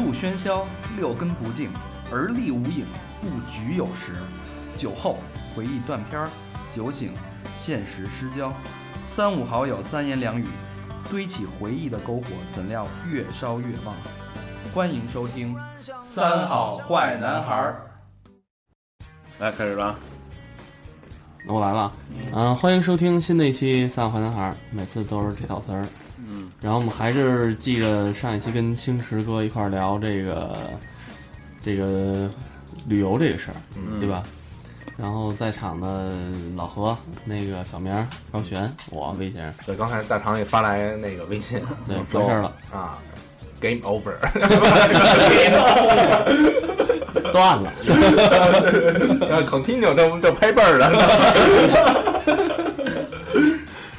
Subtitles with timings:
[0.00, 1.70] 路喧嚣，六根不净，
[2.10, 2.86] 而立无影，
[3.20, 4.14] 不局有时。
[4.74, 5.18] 酒后
[5.54, 6.30] 回忆断片儿，
[6.72, 7.12] 酒醒
[7.54, 8.50] 现实失焦。
[9.04, 10.46] 三五好友三言两语，
[11.10, 13.94] 堆起回忆的篝火，怎料越烧越旺。
[14.72, 15.54] 欢迎收听
[16.00, 17.90] 《三好坏男孩儿》。
[19.38, 19.96] 来，开始吧。
[21.46, 21.92] 那我来了，
[22.32, 25.86] 嗯、欢迎收听新的一期《三好坏男孩儿》，每次都是这套词儿。
[26.28, 30.56] 嗯，然后我们还是记着上一期跟星驰哥一块儿聊这个
[31.64, 32.30] 这个
[32.86, 33.56] 旅游这个事儿，
[33.98, 34.22] 对吧？
[34.96, 36.12] 然后在场的
[36.56, 42.98] 老何、那个小明儿、高璇、我魏先生，对，刚才大厂也发来那个微信，对，说事儿了，啊
[43.60, 44.12] ，game over，
[47.32, 47.72] 断了。
[49.26, 50.92] 然后 continue 这这拍背儿的，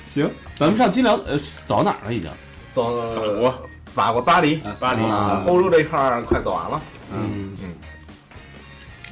[0.05, 0.29] 行，
[0.61, 2.13] 咱们上金聊呃走到哪儿了？
[2.13, 2.29] 已经？
[2.71, 6.79] 走法国，法国巴黎巴黎啊，欧洲这一块儿快走完了，
[7.11, 7.51] 嗯，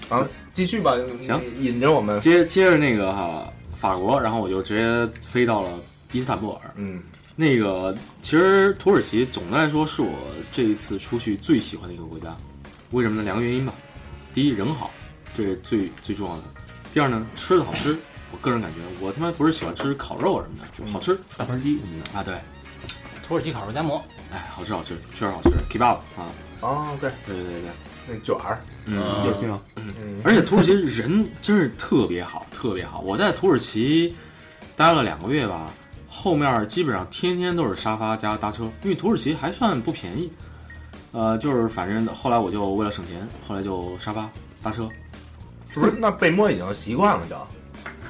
[0.10, 5.70] 啊，继续吧，行，引着我们，接接着那个哈、法国，然后我就直接飞到了
[6.12, 6.72] 伊斯坦布尔。
[6.76, 7.02] 嗯
[7.36, 10.12] 那个其实土耳其总的来说是我
[10.52, 12.28] 这一次出去最喜欢的一个国家，
[12.92, 13.24] 为什么呢？
[13.24, 13.74] 两个原因吧。
[14.36, 14.92] 第一，人好，
[15.36, 16.44] 这是最最重要的。
[16.94, 17.98] 第二呢，吃的好吃。
[18.32, 22.20] 我个人感觉，我他妈不是喜欢吃烤肉啊什么的，就好吃大盘鸡什么的。
[22.20, 22.24] 啊。
[22.24, 22.36] 对，
[23.28, 26.28] 土耳其烤肉夹馍，哎，好吃好吃，确实好吃，kebab 啊，
[26.62, 27.70] 哦，对，对对对对，
[28.08, 29.26] 那卷儿，嗯。
[29.26, 29.62] 有劲吗？
[29.76, 33.02] 嗯，而且土耳其人真是特别好，特别好。
[33.02, 34.16] 我在土耳其
[34.76, 35.72] 待了两个月吧，
[36.08, 40.32] 后面基本上天天都是沙发加搭车，因为土耳其还算不便宜。
[41.12, 44.30] 呃，就是反正后来我就为了省钱，后来就沙发
[44.62, 44.88] 搭车，
[45.74, 45.94] 是不是？
[45.98, 47.36] 那被摸已经习惯了，就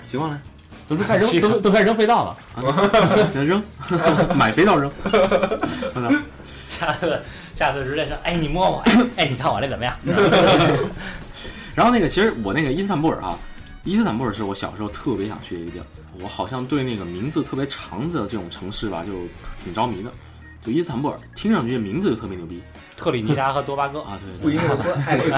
[0.10, 0.42] 习惯了，
[0.88, 2.38] 都 都开始扔，都都开始扔肥皂了。
[3.32, 3.62] 给它扔，
[4.36, 4.92] 买肥皂扔。
[6.68, 7.22] 下次
[7.54, 8.84] 下次直接说，哎，你摸我，
[9.18, 9.94] 哎，你看我这怎么样？
[11.76, 13.38] 然后那个，其实我那个伊斯坦布尔哈、
[13.84, 15.86] 伊斯坦布尔是我小时候特别想去的一个地儿。
[16.22, 19.14] 我好像对那个名字特别长的这种城市吧，就
[19.64, 20.12] 挺着迷的。
[20.70, 22.62] 就伊斯坦布尔，听上去这名字就特别牛逼。
[22.96, 24.20] 特立尼达和多巴哥，啊！
[24.22, 25.38] 对对布宜诺斯艾利斯，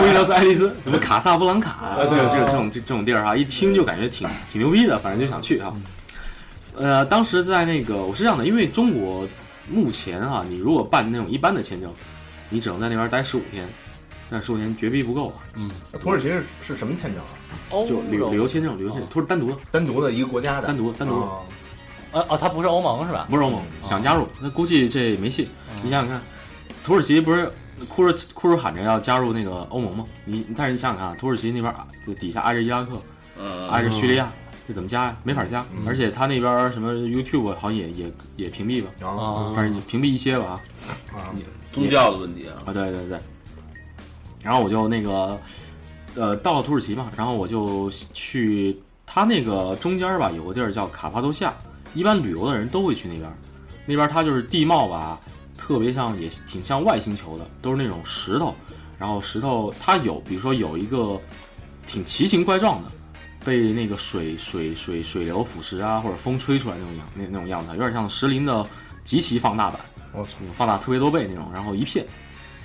[0.00, 5.72] 布宜诺斯艾利斯， 什么卡萨布兰卡啊，对，这个这种这这种地儿哈，一听就感觉挺挺牛逼的，反正就想去哈。
[6.76, 9.26] 呃，当时在那个我是这样的，因为中国
[9.70, 11.90] 目前啊，你如果办那种一般的签证，
[12.50, 13.64] 你只能在那边待十五天，
[14.28, 15.70] 但十五天绝逼不够啊，嗯。
[16.02, 17.86] 土耳其是是什么签证啊？
[17.88, 21.42] 就旅游旅游签证，旅游签证，都是单独的，单独的一个国家的，单独单独的，哦
[22.14, 23.26] 呃哦，他不是欧盟是吧？
[23.28, 25.48] 不是欧盟，想加入，那估计这没戏。
[25.82, 26.22] 你想想看，
[26.84, 27.50] 土耳其不是
[27.88, 30.04] 哭着哭着喊着要加入那个欧盟吗？
[30.24, 32.92] 你但是你想想看啊，土耳其那边啊，就底下挨着伊拉克，
[33.36, 34.32] 嗯，挨着叙利亚，
[34.66, 35.16] 这怎么加呀？
[35.24, 41.34] 没法加，而且他那边什么 YouTube 好像也也也屏蔽吧，然后啊，反正屏蔽一些吧啊啊，
[41.72, 43.18] 宗教的问题啊，啊，对对对。
[44.42, 45.40] 然后我就那个
[46.14, 51.52] 呃到了土耳其嘛，然后我就去他那个中间吧，有个地儿叫卡帕多夏，
[51.94, 53.34] 一般旅游的人都会去那边儿。
[53.86, 55.20] 那边儿它就是地貌吧，
[55.56, 58.54] 特别像也挺像外星球的，都是那种石头，
[58.98, 61.20] 然后石头它有，比如说有一个
[61.86, 62.90] 挺奇形怪状的，
[63.44, 68.66] 被那个水水水水流腐蚀啊，或者风吹出来那种样那那种样子，有点像石林的
[69.04, 69.78] 极其放大版，
[70.12, 72.04] 我操，嗯放大特别多倍那种，然后一片。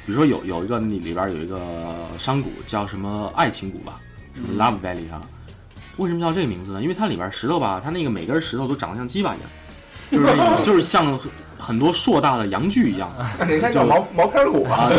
[0.05, 3.99] 比如说有有一个里里边有一个山谷叫什么爱情谷吧，
[4.33, 5.21] 什么 Love Valley 啊。
[5.99, 6.81] 为什么叫这个名字呢？
[6.81, 9.49] 因为它里边石头吧，它那个每根石头都长得像鸡巴一样，
[10.11, 11.19] 就是那种就是像
[11.57, 13.11] 很多硕大的羊具一样
[13.73, 14.91] 叫毛毛片骨啊，啊，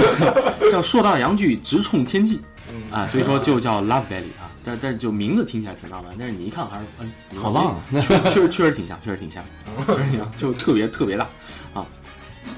[0.70, 2.40] 像硕大的羊具直冲天际
[2.72, 4.46] 嗯啊，所以说就叫 Love Valley 啊。
[4.62, 7.80] 但但是就名字听起来挺浪漫，但是你一看还是嗯，好浪啊！
[7.92, 9.42] 确确实确实挺像，确实挺像，
[9.86, 11.26] 确实挺像，就特别特别大。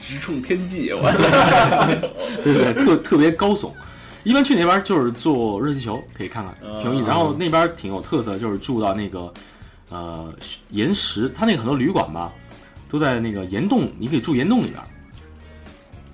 [0.01, 1.03] 直冲天际，我
[2.43, 3.71] 对对，对，特特别高耸。
[4.25, 7.07] 一般去那边就是坐热气球，可以看看，挺有意思。
[7.07, 9.33] 然后那边挺有特色，就是住到那个
[9.91, 10.33] 呃
[10.71, 12.33] 岩石，它那个很多旅馆吧，
[12.89, 14.81] 都在那个岩洞，你可以住岩洞里边。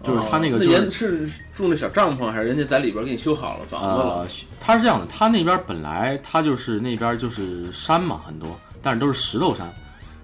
[0.04, 4.20] 就是他那个那就是住那小帐篷，还是人家在里边给你修好了房子了？
[4.20, 4.26] 呃，
[4.60, 9.68] 它是这样的，它那边本来它就是那边就是山嘛，很多，但是都是石头山，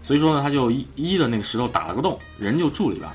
[0.00, 3.10] 所以说呢，他就一一的那个石头打了个洞，人就住里边，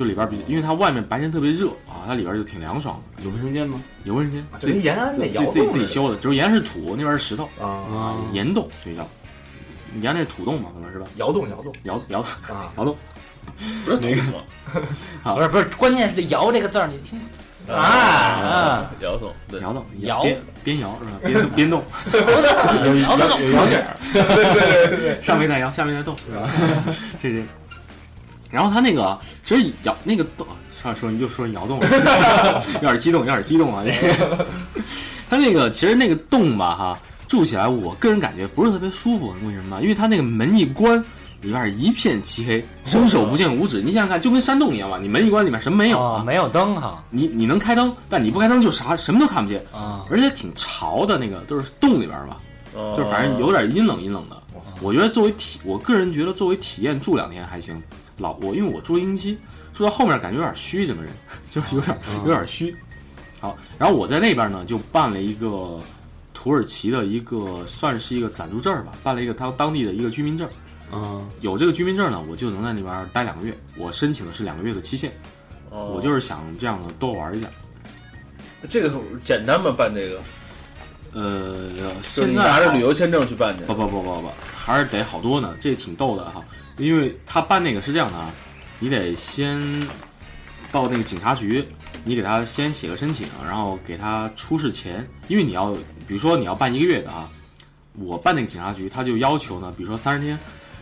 [0.00, 3.78] 就里边比，因为它外面白天特别热啊，它里边就挺凉爽的，有卫生间吗？
[4.04, 9.06] 有卫生间，就跟延安那窑自己自己洞自己修的，就是延安是土，那边是石头啊，啊，岩洞就叫，
[10.00, 11.06] 岩那是土洞嘛，可能是吧？
[11.16, 12.96] 窑洞窑洞窑窑啊，窑洞，
[13.84, 14.42] 不是 土吗？
[15.36, 17.20] 不是不是，关键是这“窑”这个字儿，你听
[17.68, 21.20] 啊，啊，窑洞，对，窑洞窑边边窑是吧？
[21.22, 21.82] 边 边洞，
[22.14, 26.50] 有摇的有摇姐儿，上面带窑，下面带洞，是吧？
[27.22, 27.44] 这这。
[28.50, 30.46] 然后他那个其实摇那个洞
[30.82, 33.84] 上说你就说摇动了， 有点激动，有点激动啊！
[33.86, 34.46] 这个，
[35.28, 39.80] 它那个其实那个洞吧哈，住起来我个人感觉不是特别舒服，为什么？
[39.82, 40.98] 因为他那个门一关，
[41.42, 43.82] 里边一片漆黑，伸手不见五指。
[43.82, 46.20] 你想想看，就跟山洞一样吧，你门一关，里面什么没有啊？
[46.20, 52.38] 哦没有灯哈你你能开灯，但你不开灯就啥什么都看不见，啊，而且挺潮的，那个都是洞里边吧，
[52.74, 54.36] 哦就是反正有点阴冷阴冷的。
[54.82, 57.80] 我觉得作为体，我个人觉得作为体验住两天还行。
[58.20, 59.38] 老我因为我住一星期，
[59.72, 61.12] 住到后面感觉有点虚，整个人
[61.50, 62.74] 就是有点有点虚。
[63.40, 65.80] 好，然后我在那边呢就办了一个
[66.34, 70.50] 土耳其的一个算是一个暂住证儿吧，办了一个他当地的一个居民证儿。
[70.92, 73.56] 嗯，有这个居民证呢，我就能在那边待两个月。
[73.76, 75.10] 我申请的是两个月的期限，
[75.70, 77.48] 哦我就是想这样的多玩一下。
[78.68, 78.92] 这个
[79.24, 79.72] 简单吗？
[79.74, 80.20] 办这个，
[81.14, 81.70] 呃，
[82.02, 83.72] 现在好拿着旅游签证去办去不。
[83.72, 86.44] 不不不不，还是得好多呢，这挺逗的哈。
[86.80, 88.30] 因为他办那个是这样的啊，
[88.78, 89.60] 你得先
[90.72, 91.62] 到那个警察局，
[92.04, 95.72] 你给他先写个申请，然后给他出示钱，因为你要，
[96.08, 97.28] 比如说你要办一个月的啊，
[97.98, 100.38] 我办那个警察局，他就要求呢，比如说三十天，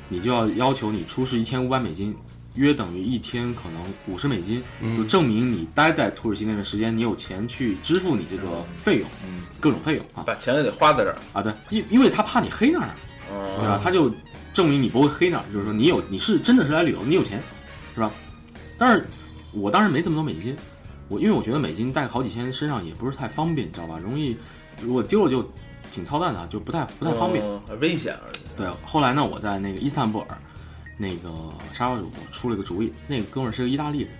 [0.08, 2.16] 你就要要求你出示一千五百美金，
[2.54, 4.62] 约等于一天可能五十美金，
[4.96, 11.16] 就证明你待在土耳其那段时间，你有钱去支付你这个费用，嗯，各种费用啊把钱也得花在这儿。
[11.32, 12.94] 啊，对，因因为他怕你黑那儿呢。
[13.30, 13.74] 对吧？
[13.74, 14.10] 哦，他就
[14.58, 17.40] 证明你不会黑那儿，就是说你有你是真的是来旅游，你有钱，
[17.94, 18.10] 是吧？
[18.76, 19.06] 但是
[19.52, 20.56] 我当时没这么多美金，
[21.06, 24.00] 我因为我觉得美金带个好几千身上也不是太方便，你知道吧？
[24.00, 24.36] 容易
[24.82, 25.48] 如果丢了就
[25.94, 27.44] 挺操蛋的，就不太不太方便。
[27.44, 28.38] 哦，危险而已。
[28.56, 30.36] 对，后来呢，我在那个伊斯坦布尔，
[30.96, 31.32] 那个
[31.72, 34.10] 沙发主出了个主意，那个哥们儿是个意大利人，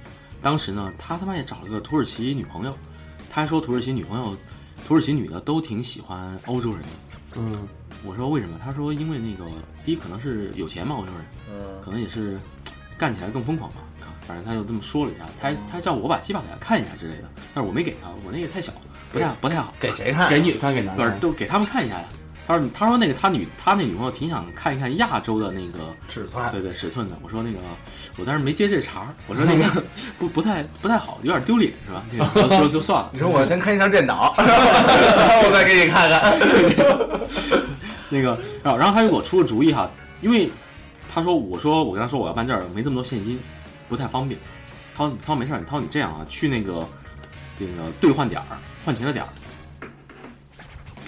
[0.40, 2.72] 当时呢，他他妈也找了个土耳其女朋友，
[3.28, 4.36] 他还说土耳其女朋友，
[4.86, 6.88] 土耳其女的都挺喜欢欧洲人的。
[7.34, 7.66] 嗯，
[8.04, 8.58] 我说为什么？
[8.64, 9.50] 他说因为那个
[9.84, 11.18] 第一可能是有钱嘛，我就是。
[11.50, 12.38] 嗯，可能也是
[12.98, 13.76] 干起来更疯狂吧。
[14.00, 17.24] 看反正他就这么说了一下，他他叫我把鸡巴给他看一下之类的，
[17.54, 18.70] 但是我没给他，我那个太小，
[19.12, 20.28] 不太不太好，给谁看？
[20.28, 22.04] 给女的看给男的不是的，都给他们看一下呀。
[22.46, 26.42] 他说他说那个他女他那女朋友挺想看一看亚洲的那个尺寸。
[26.50, 27.18] 对对尺寸的。
[27.22, 27.58] 我说那个
[28.16, 29.82] 我当时没接这茬儿，我说那个
[30.18, 32.02] 不不太不太好，有点丢脸是吧？
[32.10, 33.10] 这个 就就就算了。
[33.12, 34.46] 你说我先看一下电脑，然
[35.28, 37.77] 后我再给你看看。
[38.08, 39.90] 那个，然后然后他就给我出个主意哈，
[40.20, 40.50] 因为
[41.12, 43.38] 他说我说我跟他说我要办这儿没这么多现金，
[43.88, 44.40] 不太方便。
[44.96, 46.86] 他说他说没事儿，他说你这样啊，去那个
[47.58, 49.28] 这个兑换点儿换钱的点儿，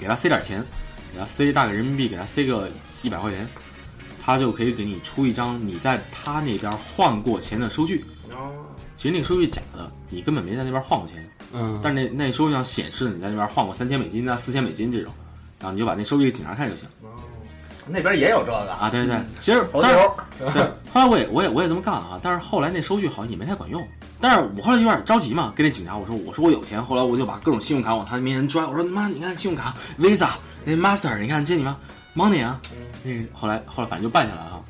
[0.00, 0.64] 给他塞点钱，
[1.12, 2.70] 给他塞大概人民币，给他塞个
[3.03, 3.49] 一百块钱，
[4.23, 8.05] 他就可以给你出一张你在他那边换过钱的收据。
[8.96, 11.26] 其实那个收据假的，你根本没在那边换过钱。
[11.53, 15.12] 嗯，但是那那收据上显示你在那边换过三千美金啊、四千美金这种，
[15.61, 16.89] 然后你就把那收据给警察看就行
[17.87, 18.89] 那边也有这个，啊。
[18.91, 19.99] 对对对，其实但是，
[20.53, 20.62] 对，
[20.93, 23.87] 后来我也我也我也这么干了啊，但是后来那收据好像也没太管用。
[24.21, 30.29] 但是我后来有点着急嘛，跟那警察我说我说我有钱，后来我就把各种信用卡往他面前拽，我说妈你看信用卡 Visa
[30.65, 31.77] 那 Master 你看这你妈
[32.15, 32.61] Money 啊，
[33.03, 34.63] 那个后来后来反正就办下来了。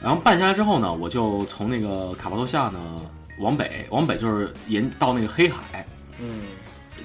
[0.00, 2.78] 然后办下来之后呢，我就从那个卡帕多下呢
[3.40, 5.84] 往北，往北就是沿到那个黑海，
[6.20, 6.42] 嗯，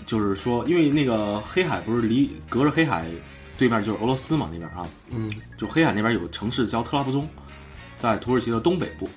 [0.06, 3.06] 就是说，因为那个黑海不是离隔着黑海
[3.58, 7.28] 对面就是俄罗斯嘛那边啊，嗯，就黑海那边有个城市叫特拉布宗，
[7.98, 9.10] 在土耳其的东北部。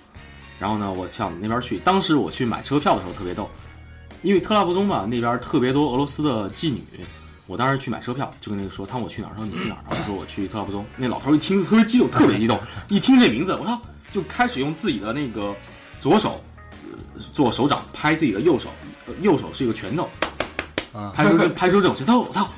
[0.61, 1.79] 然后呢，我向那边去。
[1.79, 3.50] 当时我去买车票的时候特别逗，
[4.23, 6.83] 因为特拉布宗嘛那边特别多俄罗斯的妓女。
[7.47, 9.85] 我当时去买车票，就跟那个说，他问我去哪儿，他说你去哪儿？
[9.91, 10.87] 我说我去特拉布宗。
[10.97, 13.79] 那老头一听特别激动，特别激动，一听这名字，我操，
[14.12, 15.55] 就开始用自己的那个
[16.00, 16.41] 左手、
[16.91, 18.71] 呃做手掌拍自己的右手，
[19.07, 20.09] 呃右手是一个拳头，
[20.95, 22.49] 啊拍出这拍出这种拳头，我操！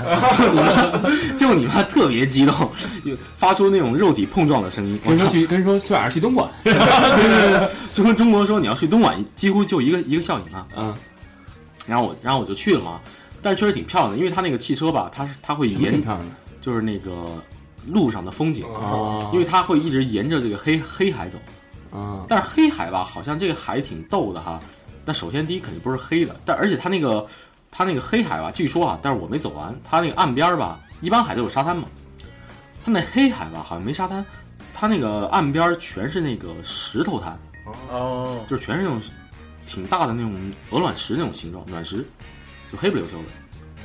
[0.38, 2.54] 就你妈，就你妈特别激动，
[3.04, 4.98] 就发出那种肉体碰撞的声音。
[5.04, 5.28] 跟说！
[5.28, 10.66] 去跟说去晚上去东莞， 对对对，就跟中国说你要去东莞，几乎就一个一个效应啊。
[10.76, 10.94] 嗯，
[11.86, 13.00] 然后我然后我就去了嘛，
[13.42, 16.02] 但是确实挺漂亮的，因为它那个汽车吧，它是它会沿
[16.62, 17.26] 就是那个
[17.88, 21.38] 路上的风景，啊，因为它会一直沿着这个黑黑海走。
[21.90, 24.60] 啊，但是黑海吧，好像这个海挺逗的哈。
[25.04, 27.26] 但首先第一肯定不是黑的，但而且它那个
[27.70, 31.88] 它那个黑海吧，据说啊，但是我没走完，它那个岸边儿吧，一般海都有沙滩嘛，
[32.84, 34.24] 它那黑海吧好像没沙滩，
[34.74, 37.38] 它那个岸边儿全是那个石头滩，
[37.90, 39.00] 哦，就是全是那种
[39.66, 40.34] 挺大的那种
[40.70, 42.04] 鹅卵石那种形状，卵石，
[42.70, 43.28] 就黑不溜秋的，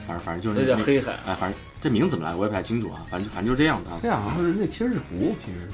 [0.07, 1.13] 反正反正就是那那叫黑海。
[1.25, 3.99] 哎，反正这名字怎么来我也不太清楚啊，反正反正就是这样的啊。
[4.01, 5.67] 这样好像是那其实是湖，其实是。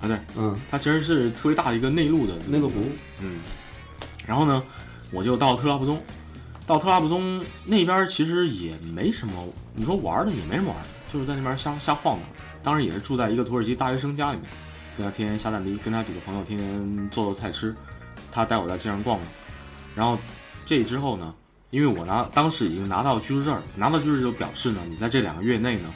[0.00, 2.74] 啊对，嗯，它其实是特别大的一个内陆的内陆湖，
[3.22, 3.38] 嗯，
[4.26, 4.62] 然后呢，
[5.14, 6.02] 我就到特拉布宗，
[6.66, 9.32] 到特拉布宗那边其实也没什么，
[9.74, 12.28] 你说玩的也没什么玩的，就是在那边瞎瞎晃荡。
[12.64, 14.46] 当然也是住在一个土耳其大学生家里面，
[14.98, 17.76] 跟他天天下蛋逼，跟他几个朋友天天做做菜吃，
[18.32, 19.28] 他带我在街上逛逛，
[19.94, 20.18] 然后
[20.66, 21.32] 这之后呢，
[21.70, 25.94] 因为我拿当时已经拿到居住证儿，拿到居住证就表示呢，你在这两个月内呢，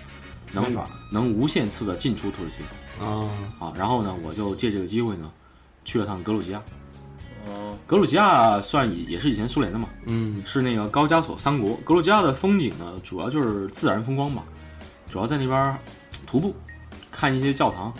[0.52, 0.64] 能
[1.10, 3.26] 能无限次的进出土耳其啊，
[3.58, 3.72] 啊。
[3.75, 5.30] 然后呢，我就借这个机会呢，
[5.84, 6.62] 去了趟格鲁吉亚。
[7.47, 11.76] 哦，格鲁吉亚算也也是以前苏联的嘛，嗯是那个高加索三国。
[11.85, 14.42] 格鲁吉亚的风景呢，主要就是自然风光吧，
[15.11, 15.78] 主要在那边
[16.26, 16.54] 徒步，
[17.11, 17.92] 看一些教堂。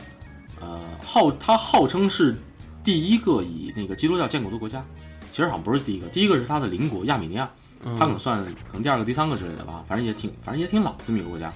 [0.61, 2.37] 呃，号它号称是
[2.83, 4.85] 第一个以那个基督教建国的国家，
[5.31, 7.49] 其实好像不是第一个，第一个是它的邻国亚美尼亚，
[7.97, 11.53] 它可能算可能第二个、第三个之类的吧，反正也挺反正也挺老这么一个国家。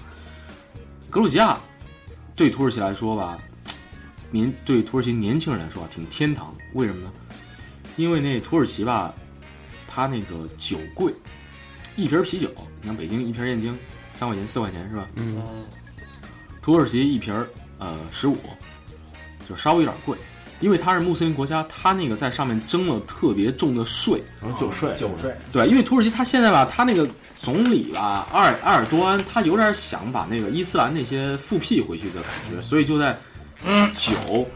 [1.09, 1.59] 格鲁吉亚
[2.33, 3.37] 对土耳其来说吧，
[4.31, 6.63] 年对土耳其年轻人来说啊，挺天堂的。
[6.73, 7.11] 为什么呢？
[7.95, 9.13] 因为那土耳其吧，
[9.87, 11.13] 它那个酒贵，
[11.95, 12.49] 一瓶啤酒，
[12.81, 13.77] 你像北京一瓶燕京
[14.19, 15.07] 三块钱四块钱是吧？
[15.15, 15.41] 嗯。
[16.61, 17.45] 土耳其一瓶儿
[17.77, 18.37] 呃十五，
[19.49, 20.17] 就稍微有点贵，
[20.61, 24.23] 因为它是穆斯林国家，它那个在上面征了特别重的税。
[24.41, 27.05] 然后酒税，酒税，对，因为土耳其它现在吧，它那个
[27.37, 33.19] 总理吧，阿尔埃尔多安，他有点想把那个伊斯兰那些复辟回去的感觉，所以就在
[33.93, 34.47] 酒，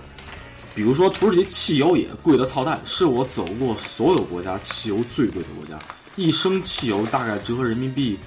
[0.78, 5.74] 比如说土耳其汽油也贵的操蛋，是我走过所有国家汽油最贵的国家，
[6.16, 8.20] 一升汽油大概折合人民币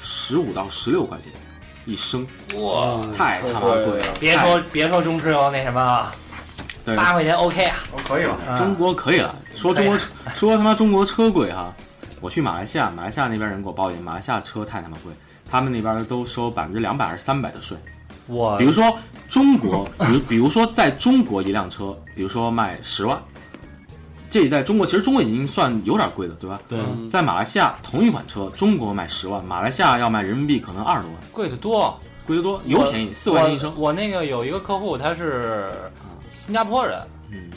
[0.00, 1.32] 十五到十六块钱
[1.84, 4.14] 一升，哇，太他妈贵了。
[4.20, 6.06] 别说别说中石油那什么，
[6.84, 8.34] 对八块钱 OK 啊，哦，可以了。
[8.48, 8.56] 啊。
[8.56, 9.98] 中国可以了，说中国
[10.36, 11.74] 说他妈中国车贵哈，
[12.20, 15.12] 我去马来西亚，马来西亚那边人给我抱怨，马来西亚车太他妈贵，
[15.50, 17.76] 他们那边都收百分之两百还是三百的税。
[18.28, 18.96] 我比如说
[19.28, 23.20] 中国，比如比如说在中国一辆车，比如说卖十万，
[24.30, 26.60] 这在中国其实中国已经算有点贵的，对吧？
[26.68, 26.78] 对，
[27.10, 31.98] 在马来西亚同一款车，中国卖十万，马来西亚要卖人民币可能二十多万，贵得多。
[32.26, 33.72] 贵得多，油便宜，四块钱一升。
[33.76, 35.70] 我我那个有一个客户，他是
[36.28, 37.48] 新加坡人，嗯，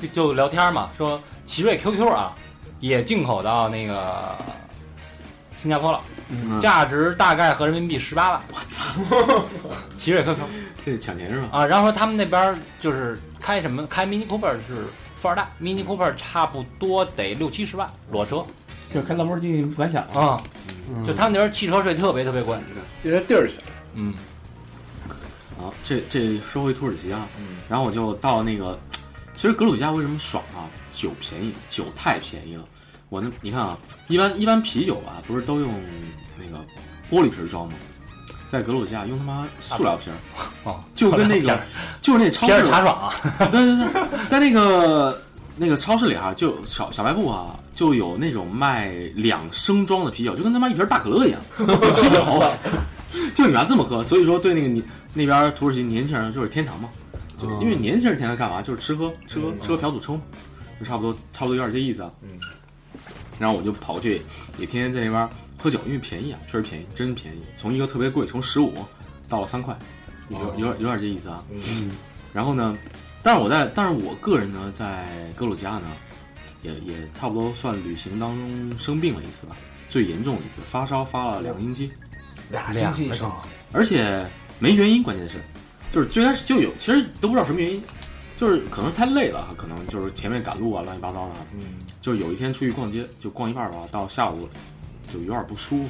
[0.00, 2.34] 就就聊天嘛，说奇瑞 QQ 啊，
[2.80, 4.34] 也进口到那个
[5.58, 6.00] 新加坡了，
[6.30, 8.40] 嗯价值大概合人民币十八万。
[8.52, 9.44] 我操！
[9.96, 10.36] 奇瑞 QQ
[10.84, 11.48] 这是抢钱是吧？
[11.50, 14.86] 啊，然后说他们那边就是开什么开 Mini Cooper 是
[15.16, 18.46] 富二代，Mini Cooper 差不多得六七十万裸车
[18.92, 20.42] 就开兰博基尼不敢想了，啊，
[20.94, 22.56] 嗯就他们那边汽车税特别特别贵。
[23.02, 23.60] 因为地儿小，
[23.94, 24.14] 嗯，
[25.58, 28.78] 好，这这说回土耳其啊，嗯，然后我就到那个，
[29.34, 30.70] 其实格鲁吉亚为什么爽啊？
[30.94, 32.64] 酒便宜，酒太便宜了。
[33.08, 35.70] 我那你看啊，一般一般啤酒吧，不是都用
[36.38, 36.58] 那个
[37.10, 37.74] 玻璃瓶装吗？
[38.48, 40.10] 在格鲁吉亚用他妈塑料瓶
[40.94, 41.60] 就跟那个
[42.00, 43.12] 就是那超市茶爽啊，
[43.50, 45.20] 对对对，在那个
[45.54, 52.24] 那个超市里啊，就小小卖部啊，就有那种卖两升装的啤酒，就跟他妈一瓶大可乐一样，啤酒，
[53.34, 54.02] 就你拿这么喝。
[54.02, 56.88] 所以说，对那个你那边土耳其年轻人就是天堂嘛，
[57.36, 58.62] 就因为年轻人天天干嘛？
[58.62, 60.22] 就是吃喝吃喝吃喝嫖赌抽嘛，
[60.80, 62.10] 就差不多差不多有点这意思啊。
[62.22, 62.30] 嗯。
[63.38, 64.22] 然后我就跑过去，
[64.58, 67.38] 也天天在那边喝酒，因为便宜啊，确实便宜，真便宜。
[67.56, 68.74] 从一个特别贵，从十五
[69.28, 69.76] 到了三块，
[70.28, 71.42] 有有点有点这意思啊。
[71.50, 71.90] 嗯，
[72.32, 72.76] 然后呢，
[73.22, 75.86] 但是我在，但是我个人呢，在格鲁吉亚呢，
[76.62, 79.56] 也也差不多算旅行当中生病了一次吧，
[79.88, 81.90] 最严重的一次，发烧发了两个星期，
[82.50, 83.36] 俩星期以上，
[83.72, 84.26] 而且
[84.58, 85.36] 没原因，关键是，
[85.92, 87.82] 就是最开始就有，其实都不知道什么原因，
[88.38, 94.48] 就是可能太累了，可能就是前面赶路啊，乱七八糟的，嗯，就是有一天出去逛街，就逛一半吧，到下午
[95.12, 95.88] 就有点不舒服，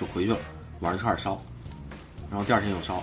[0.00, 0.38] 就回去了，
[0.80, 1.38] 晚上就开始烧，
[2.28, 3.00] 然后第二天又烧，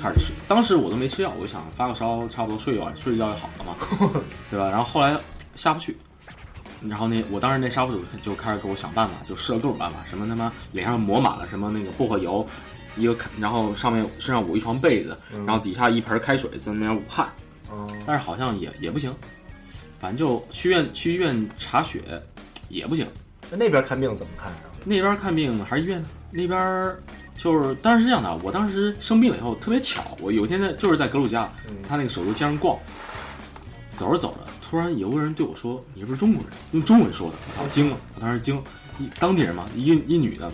[0.00, 0.32] 开始吃。
[0.48, 4.70] 当时我都没吃药，我就想发个烧，差不多睡一晚，睡一觉就好了嘛， 对吧？
[4.70, 5.14] 然后后来
[5.54, 5.94] 下不去，
[6.88, 12.42] 然后那我当时那杀夫主就开始给我想办法，就试了各种办法，什么他妈脸上抹满了什么那个薄荷油，
[12.96, 17.32] 一个然后上面身上捂一床被子，然后底下一盆开水在那边捂汗，
[17.72, 19.14] 嗯，但是好像也也不行，
[20.00, 22.00] 反正就去院去医院查血
[22.68, 23.06] 也不行。
[23.50, 24.58] 那那边看病怎么看啊？
[24.84, 26.08] 那边看病还是医院呢？
[26.30, 26.96] 那边
[27.36, 32.78] 就是，当时是这样的，我当时生病了以后特别巧，我有一天在就是在格鲁吉亚，嗯他那个首都街上逛，
[33.94, 37.96] 走着走着，突然有个人对我说：“你是不是中国人？”用中文说的，我操，惊了！
[38.14, 38.62] 我当时惊了，
[38.98, 40.50] 一当地人嘛，一一女的，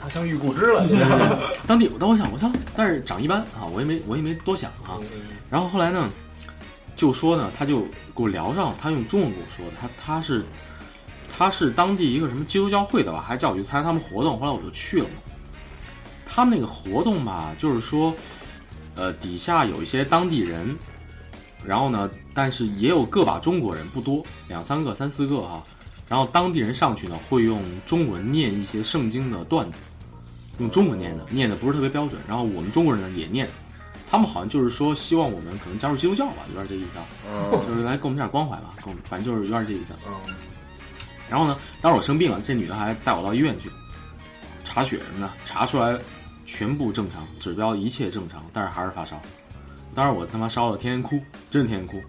[0.00, 0.86] 他乡遇故知了，
[1.66, 5.00] 当地但我想，我操，但是长一般啊，我也没我也没多想啊。
[5.50, 6.08] 然后后来呢，
[6.94, 7.80] 就说呢，他就
[8.14, 10.44] 给我聊上，他用中文跟我说的，他他是
[11.36, 15.14] 他是当地一个什么基督教会的吧，还叫我去参加他们活动，后来我就去了嘛。
[16.26, 18.12] 他们那个活动吧，就是说，
[18.96, 20.76] 呃，底下有一些当地人，
[21.64, 25.62] 然后呢，但是也有个把中国人，不多，两三个、三四个哈、
[26.14, 29.80] 然后当地人上去呢，会用中文念一些圣经的段子，
[30.58, 32.22] 用中文念的，念的不是特别标准。
[32.28, 33.48] 然后我们中国人呢也念，
[34.08, 39.92] 他他们好像就是说希望我们可能加入基督教吧，有点这意思啊，嗯就是来给我们点关怀吧，给我们反正就是有点这意思。
[40.06, 40.32] 嗯
[41.28, 43.68] 然后呢，当时我生病了，这女的还带我到医院去
[44.64, 45.98] 查血什么的，查出来
[46.46, 49.20] 全部正常，指标一切正常，但是还是发烧。
[49.96, 52.08] 当时我他妈烧了，天天哭，真的天天哭。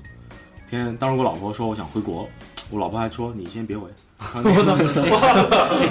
[0.69, 2.29] 天天，当时我老婆说我想回国，
[2.71, 3.87] 我老婆还说你先别回。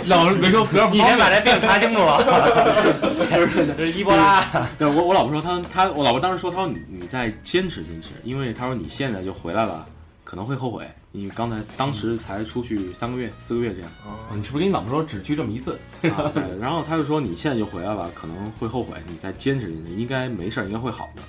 [0.07, 2.19] 老没说不要你先把这病查清楚了，
[3.31, 3.47] 这
[3.87, 4.47] 是伊波拉。
[4.79, 9.87] 对我，我老婆说她她，我老婆当时说，她说你你再坚持坚持，因为她说你现在就回来了，
[10.25, 13.91] 可能会后悔，因为刚才当时才出去三个月四个月这样。
[14.33, 15.79] 你是不是跟你老婆说只去这么一次？
[16.17, 21.23] 啊，对，然后他就说你现在就回来吧，可能会后悔，你再坚持坚持，应该没事儿，应该会好的。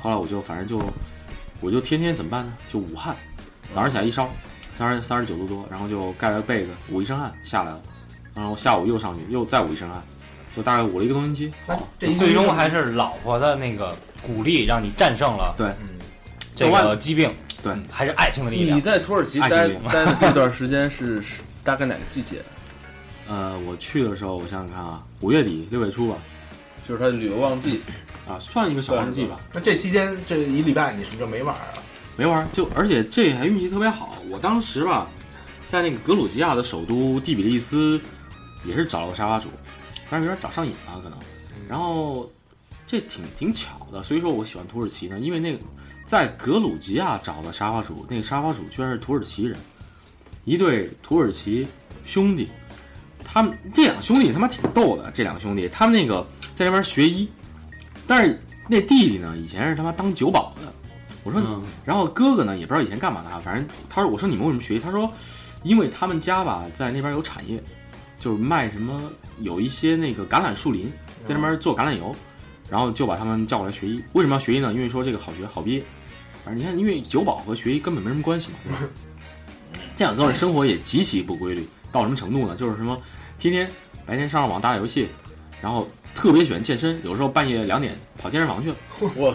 [0.00, 0.82] 后来我就反正就，
[1.60, 2.56] 我就天天怎么办呢？
[2.72, 3.14] 就武汉，
[3.74, 4.28] 早上起来一烧，
[4.76, 7.80] 三十三十九度多，然后就盖了被子，捂一身汗下来了，
[8.34, 10.02] 然后下午又上去，又再捂一身汗，
[10.56, 11.52] 就大概捂了一个多星期。
[11.66, 15.98] 那这一最终还是老婆的那个鼓励，让你战胜了对嗯
[16.56, 17.32] 这个疾病。
[17.62, 18.80] 对嗯还是爱情的力量你。
[18.82, 22.36] 在土耳其爱待待的这段时间是是大概哪个季节？
[23.26, 26.18] 呃，我去的时候，我想想看啊，五月底六月初吧，
[26.86, 27.80] 就是它旅游旺季。
[28.26, 29.38] 啊，算一个小旺季吧。
[29.52, 31.74] 那这期间这一礼拜你是不是就没玩啊？
[32.16, 34.16] 没玩儿，就而且这还运气特别好。
[34.30, 35.08] 我当时吧，
[35.68, 38.00] 在那个格鲁吉亚的首都第比利斯，
[38.64, 39.48] 也是找了个沙发主，
[40.08, 41.18] 但是有点找上瘾了可能。
[41.68, 42.30] 然后
[42.86, 45.58] 这挺挺巧的，所以说我喜欢土耳其呢，因为那个
[46.04, 49.58] 在格鲁吉亚找的沙发主，那个沙发主居然是土耳其人，
[50.44, 51.66] 一对土耳其
[52.06, 52.48] 兄弟。
[53.24, 57.28] 他们这两兄弟他妈挺逗的，这两兄弟他们那个在那边学医，
[58.06, 60.72] 但是那弟弟呢以前是他妈当酒保的。
[61.24, 64.82] 我说嗯然后哥哥呢也不知道以前干嘛的啊，反正他说我说你们为什么学习？
[64.82, 65.10] 他说
[65.62, 67.62] 因为他们家吧在那边有产业，
[68.20, 70.92] 就是卖什么有一些那个橄榄树林，
[71.26, 72.14] 在那边做橄榄油，
[72.68, 74.02] 然后就把他们叫过来学医。
[74.12, 74.72] 为什么要学医呢？
[74.74, 75.82] 因为说这个好学好毕业。
[76.44, 78.58] 反正你看，因为酒保和学医根本没什么关系嘛。
[78.64, 78.78] 对吧
[79.96, 82.54] 这两个人生活也极其不规律，到什么程度呢？
[82.56, 83.00] 就是什么
[83.38, 83.66] 天天
[84.04, 85.08] 白天上上网打打游戏，
[85.62, 88.76] 然后特别喜欢健身，有时候半夜两点跑健身房去了。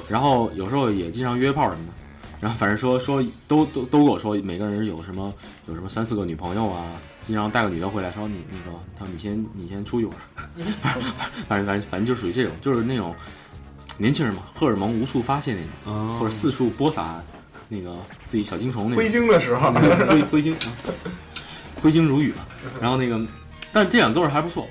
[0.09, 1.93] 然后有时候也经常约炮什么的，
[2.39, 5.33] 然后反正说说都都都跟我说每个人有什么
[5.67, 6.93] 有什么三四个女朋友啊，
[7.27, 10.15] 经常带个女的回来说你那个他说你先你先出去玩，
[10.81, 11.03] 反正
[11.47, 13.13] 反正反正反正就属于这种，就是那种
[13.97, 15.59] 年轻人嘛，荷尔蒙无处发泄那
[15.91, 17.21] 种，哦或者四处播撒
[17.67, 19.09] 那个自己小精虫那种挥。
[19.09, 20.71] 精的时候，挥挥金，啊
[21.81, 22.45] 挥金如雨嘛。
[22.81, 23.19] 然后那个，
[23.71, 24.65] 但是这两哥们儿还不错。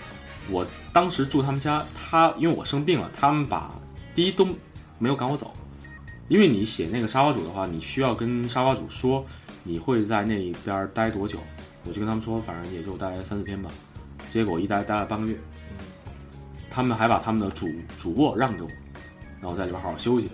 [0.51, 3.70] 我当时住他们家，他因为我生病了，他们把
[4.14, 4.46] 第一都
[4.98, 5.53] 没有赶我走，
[6.29, 9.24] 因为你写那个沙发主的话，你需要跟沙发主说
[9.62, 11.38] 你会在那边待多久。
[11.85, 13.70] 我就跟他们说，反正也就待三四天吧。
[14.29, 15.38] 结果一待待了半个月，
[16.68, 17.66] 他们还把他们的主
[17.98, 18.68] 主卧让给我，
[19.40, 20.31] 让我在里边好好休息。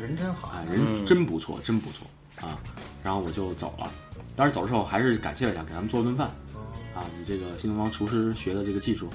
[0.00, 0.52] 人真好。
[0.54, 2.06] 哎，人真不错，真不错
[2.46, 2.56] 啊。
[3.02, 3.90] 然后我就走了，
[4.36, 6.30] 当时走的时候还是感谢了一下，给他们做了顿饭。
[6.94, 9.08] 啊，你这个新东方厨师学的这个技术，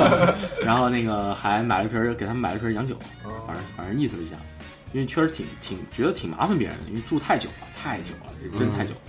[0.62, 2.96] 然后那个还买了瓶儿，给他们买了瓶儿洋酒，
[3.46, 4.36] 反正反正意思了一下，
[4.92, 9.00] 因为确实挺挺觉得挺麻烦别人的，因为住太久了，太久了，这真太久了。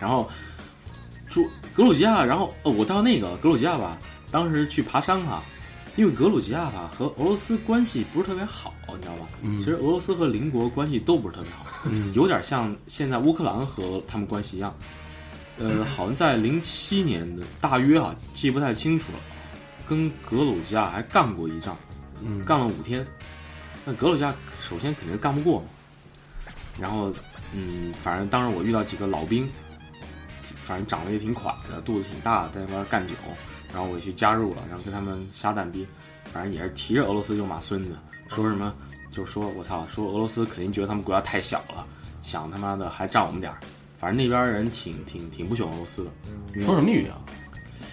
[0.00, 0.30] 然后
[1.28, 3.98] 住格鲁吉亚，然后呃，我到那个格鲁吉亚吧，
[4.30, 5.42] 当时去爬山哈，
[5.96, 9.26] 因为格鲁吉亚吧和俄罗斯关系不是特别好，你知道吧？
[9.42, 14.72] 嗯其实俄罗斯和邻国关系都不是特别好，嗯有点像现在乌克兰和他们关系一样。
[15.58, 19.18] 呃，好像在零七年的大约啊，记不太清楚了，
[19.88, 21.76] 跟格鲁吉亚还干过一仗，
[22.24, 23.06] 嗯干了五天。
[23.84, 25.66] 那格鲁吉亚首先肯定是干不过嘛，
[26.78, 27.12] 然后
[27.54, 29.48] 嗯，反正当时我遇到几个老兵，
[30.64, 33.14] 反正长得也挺垮的，肚子挺大的，在那边干酒，
[33.72, 35.86] 然后我去加入了，然后跟他们瞎蛋逼，
[36.24, 37.96] 反正也是提着俄罗斯就骂孙子，
[38.28, 38.74] 说什么
[39.12, 41.86] 就说我操，说俄罗斯肯定觉得他们国家太小了，
[42.20, 43.58] 想他妈的还占我们点儿，
[43.98, 47.18] 反正那边人挺挺挺不喜欢俄罗斯的，说什么语啊？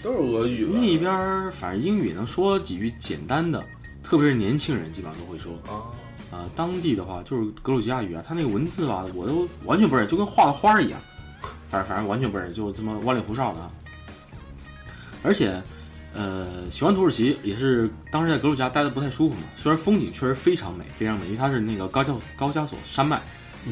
[0.02, 0.66] 都是俄语？
[0.66, 3.64] 那边反正英语能说几句简单的，
[4.04, 5.54] 特别是年轻人基本上都会说。
[5.68, 5.96] 啊，
[6.30, 11.00] 啊、当地的话就是格鲁吉亚语啊，它那个文字吧，我都完全不认识，就跟画的花儿一样。
[11.70, 13.72] 反正反正完全不认识，就这么弯里胡哨的啊。
[15.24, 15.62] 而且，
[16.14, 19.44] 呃，喜欢土耳其也是当时在格鲁吉亚待的不太舒服嘛。
[19.56, 23.22] 虽然风景确实非常美，非常美，因为它是那个高加高加索山脉，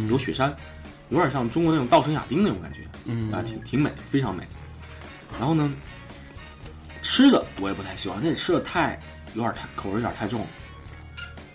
[0.09, 0.55] 有雪山，
[1.11, 2.79] 有点像中国那种稻城亚丁那种感觉。
[3.05, 4.43] 嗯啊，挺挺美，非常美。
[5.39, 5.71] 然后呢，
[7.01, 8.99] 吃的我也不太喜欢，那吃的太
[9.33, 10.47] 有点太口味有点太重了。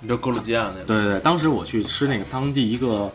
[0.00, 0.84] 你知道格鲁吉亚那个？
[0.84, 3.10] 对对对，当时我去吃那个当地一个，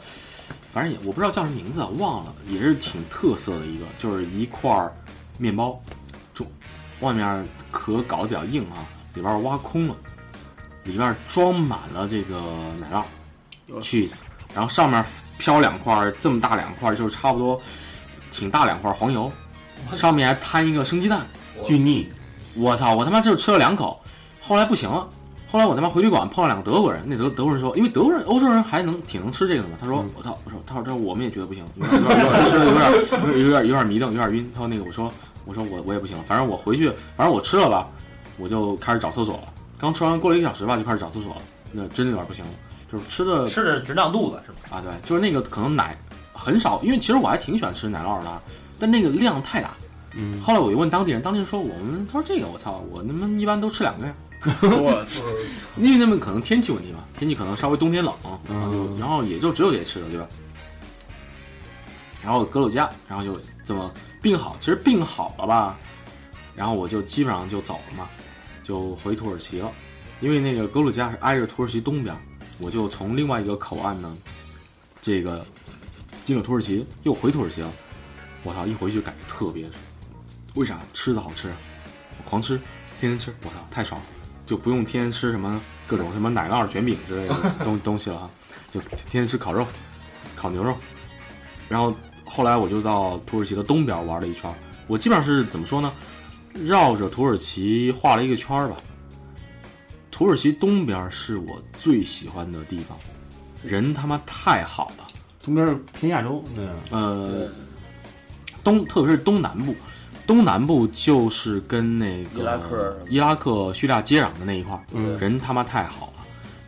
[0.71, 4.93] 反正也我不知道叫什么名字啊，忘了，也是挺特色的一个，就是一块儿
[5.38, 5.77] 面包，
[6.34, 6.47] 中
[7.01, 9.95] 外面壳搞得比较硬啊，里边挖空了，
[10.86, 12.41] 里边装满了这个
[12.80, 12.88] 奶
[13.69, 14.19] 酪 cheese，
[14.54, 15.04] 然后上面
[15.41, 17.60] 飘两块儿这么大两块儿，就是差不多
[18.32, 19.32] 挺大两块儿黄油，
[19.95, 21.25] 上面还摊一个生鸡蛋。
[21.63, 22.08] 巨腻，
[22.56, 22.93] 我操！
[22.93, 23.99] 我他妈就吃了两口，
[24.39, 25.08] 后来不行了。
[25.51, 29.75] 后来我他妈回旅馆碰到两个德国人，那德德国人说，因为德国人、欧洲人还能挺能吃这个的嘛。
[29.82, 30.38] 他说，我操！
[30.45, 34.51] 我说，他说这我们也觉得不行，有点有点有点吃的有点有点有点有点迷瞪，有点晕。
[34.54, 35.12] 他说那个我说
[35.45, 37.88] 我说我我也不行，反正我回去，反正我吃了吧，
[38.38, 39.43] 我就开始找厕所了。
[39.80, 42.51] 刚吃完过了一个小时吧，就开始找厕所了，那真的有点不行了，
[42.91, 44.77] 就是吃的吃的直胀肚子是吧？
[44.77, 45.97] 啊，对，就是那个可能奶
[46.34, 48.41] 很少，因为其实我还挺喜欢吃奶酪的，
[48.80, 49.73] 但那个量太大。
[50.13, 54.13] 嗯，后来我就问当地人，当地人说我们，他说这个我操，我他妈一般都吃两个呀，
[54.62, 55.06] 我
[55.77, 58.13] 因为那边可能天气问题嘛，天气可能稍微冬天冷，
[58.49, 60.27] 然后就嗯然后也就只有这些吃的，对吧？
[62.21, 63.89] 然后格鲁吉亚，然后就这么
[64.21, 65.77] 病好，其实病好了吧，
[66.56, 68.10] 然后我就基本上就走了嘛，
[68.63, 69.71] 就回土耳其了，
[70.19, 72.13] 因为那个格鲁吉亚是挨着土耳其东边，
[72.62, 74.15] 我就从另外一个口岸呢，
[75.02, 75.43] 这个
[76.24, 77.71] 进了土耳其，又回土耳其了。
[78.43, 79.67] 我操，一回去就感觉特别，
[80.54, 80.80] 为啥？
[80.93, 81.52] 吃的好吃，
[82.17, 82.60] 我狂吃，
[83.00, 84.08] 天天吃，我操，太爽了，
[84.45, 88.30] 就不用天天吃什么各种什么奶酪卷饼之类的东 东西了哈，
[88.71, 89.65] 就天天吃烤肉，
[90.36, 90.76] 烤牛肉，
[91.67, 91.93] 然后
[92.24, 94.54] 后来我就到土耳其的东边玩了一圈，
[94.88, 95.91] 我基本上是怎么说呢，
[96.54, 98.78] 绕着土耳其画了一个圈儿吧。
[100.12, 102.95] 土耳其东边是我最喜欢的地方，
[103.63, 105.08] 人他妈太好了。
[105.43, 107.50] 东边是偏亚洲那样，呃，
[108.63, 109.74] 东特别是东南部，
[110.28, 116.13] 东南部就是跟那个伊拉克伊拉克、叙利亚接壤的那一块儿，嗯人他妈太好了。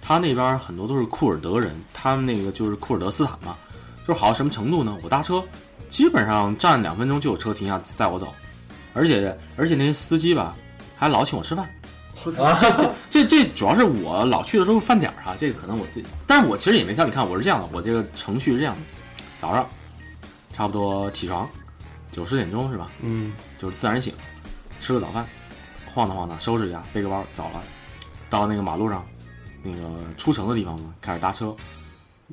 [0.01, 3.56] 他那边很多都是库尔德人，他们那个就是库尔德斯坦嘛，
[4.08, 4.97] 就是好到什么程度呢？
[5.03, 5.43] 我搭车
[5.89, 8.34] 基本上站两分钟就有车停下载我走，
[8.93, 10.56] 而且而且那些司机吧
[10.97, 11.69] 还老请我吃饭。
[12.31, 17.05] 这这这主要是我老去的都是饭点儿哈，这个可能我自己，但是我其实也没挑。
[17.05, 18.81] 你看我是这样的，我这个程序是这样的：
[19.38, 19.67] 早上
[20.53, 21.49] 差不多起床
[22.12, 22.89] 九十点钟是吧？
[23.01, 24.13] 嗯，就是自然醒，
[24.79, 25.25] 吃个早饭，
[25.93, 27.62] 晃荡晃荡，收拾一下，背个包走了，
[28.29, 29.05] 到那个马路上，
[29.62, 29.79] 那个
[30.17, 31.55] 出城的地方嘛，开始搭车，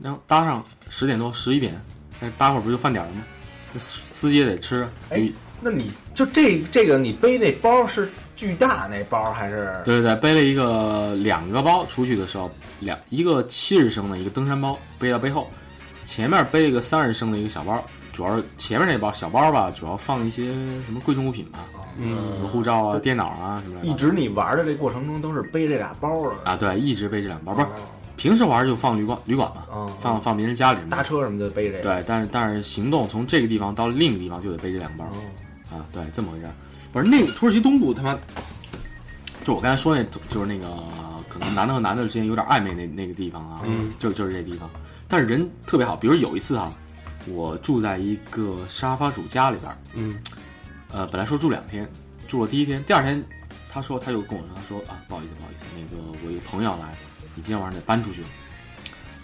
[0.00, 1.74] 然后搭上十点多十一点，
[2.20, 3.22] 那搭会儿不就饭点儿了吗？
[3.72, 9.70] 那司司机也得吃，哎有那你就这这个你背那包是巨大那包还是？
[9.84, 12.50] 对对对，背了一个两个包出去的时候，
[12.80, 15.50] 两一个七十升的一个登山包背到背后，
[16.06, 20.46] 前面背了一个三十升的一个小包，主要是前面那包小包吧，主要放一些
[20.86, 21.58] 什么贵重物品吧，
[21.98, 23.86] 嗯护照啊、电脑啊什么的。
[23.86, 27.66] 一直你玩的这过程中都是背这俩包的啊，对，一直背这两包，不是
[28.16, 30.88] 平时玩就放旅馆旅馆嘛，嗯，放放别人家里面。
[30.88, 31.82] 搭车什么就背这个。
[31.82, 36.52] 对，但是但是行动从这个地方到另一个地方就得背这两包哦，啊，对，这么回事儿。
[36.92, 38.18] 不是那个土耳其东部他妈，
[39.44, 40.66] 就我刚才说那，就是那个
[41.28, 44.68] 可能男的和男的之间有点暧昧那那个地方啊，嗯，就就是这地方。
[45.08, 46.72] 但是人特别好，比如有一次啊，
[47.26, 50.18] 我住在一个沙发主家里边儿，嗯，
[50.92, 51.88] 呃，本来说住两天，
[52.26, 53.22] 住了第一天，第二天
[53.72, 56.94] 他说他又跟我说，他说啊，不好意思不好意思，那个我一个朋友要来，
[57.34, 58.22] 你今天晚上得搬出去。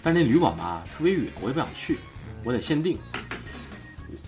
[0.01, 1.97] 但那旅馆吧特别远，我也不想去，
[2.45, 2.97] 我得限定。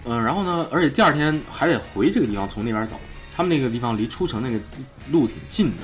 [0.05, 2.99] 嗯、然后呢，而且第二天还得回这个地方，从那边走。
[3.39, 4.59] 他们那个地方离出城那个
[5.09, 5.83] 路挺近的。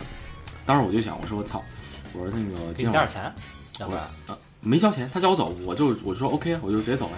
[0.66, 1.64] 当时我就想，我说我操，
[2.12, 3.34] 我说那个给你加点钱，
[3.80, 4.04] 要不然？
[4.28, 7.18] 啊没交钱，他叫我走，我就我就说 OK 啊，我就直接走了。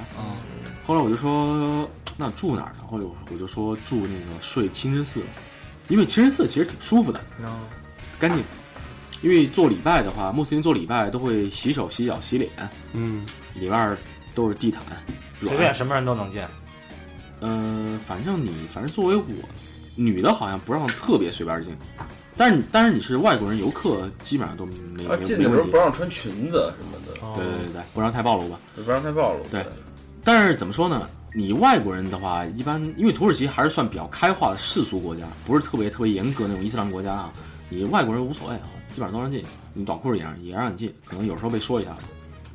[0.85, 2.81] 后来我就说那住哪儿呢？
[2.87, 5.23] 后来我就说住那个睡清真寺，
[5.87, 7.47] 因为清真寺其实挺舒服的，嗯。
[8.19, 8.43] 干净。
[9.23, 12.51] 因为做礼拜的话，穆斯林做礼拜都会洗手、洗脚、洗脸，
[12.93, 13.97] 嗯，里面
[14.35, 14.83] 都是地毯，
[15.39, 15.49] 软。
[15.49, 16.43] 随便什么人都能进。
[17.41, 19.23] 嗯、反正你反正作为我，
[19.97, 21.75] 女的好像不让特别随便进，
[22.37, 25.75] 但是但是你是外国人游客，基本上都没啊，没没问题进的时候不。
[25.75, 28.59] 让穿裙子什么的，对对对对，不让太暴露吧。
[28.85, 29.43] 不让太暴露。
[29.51, 29.65] 对
[30.23, 31.09] 但是怎么说呢？
[31.33, 37.33] 你外国人的话，一般因为土耳其还是算比较开化的世俗国家，不是特别特别严格那种伊斯兰国家啊。
[37.69, 41.95] 你外国人无所谓啊，基本上都让进，你短裤也让也让你进，可能有时候被说一下，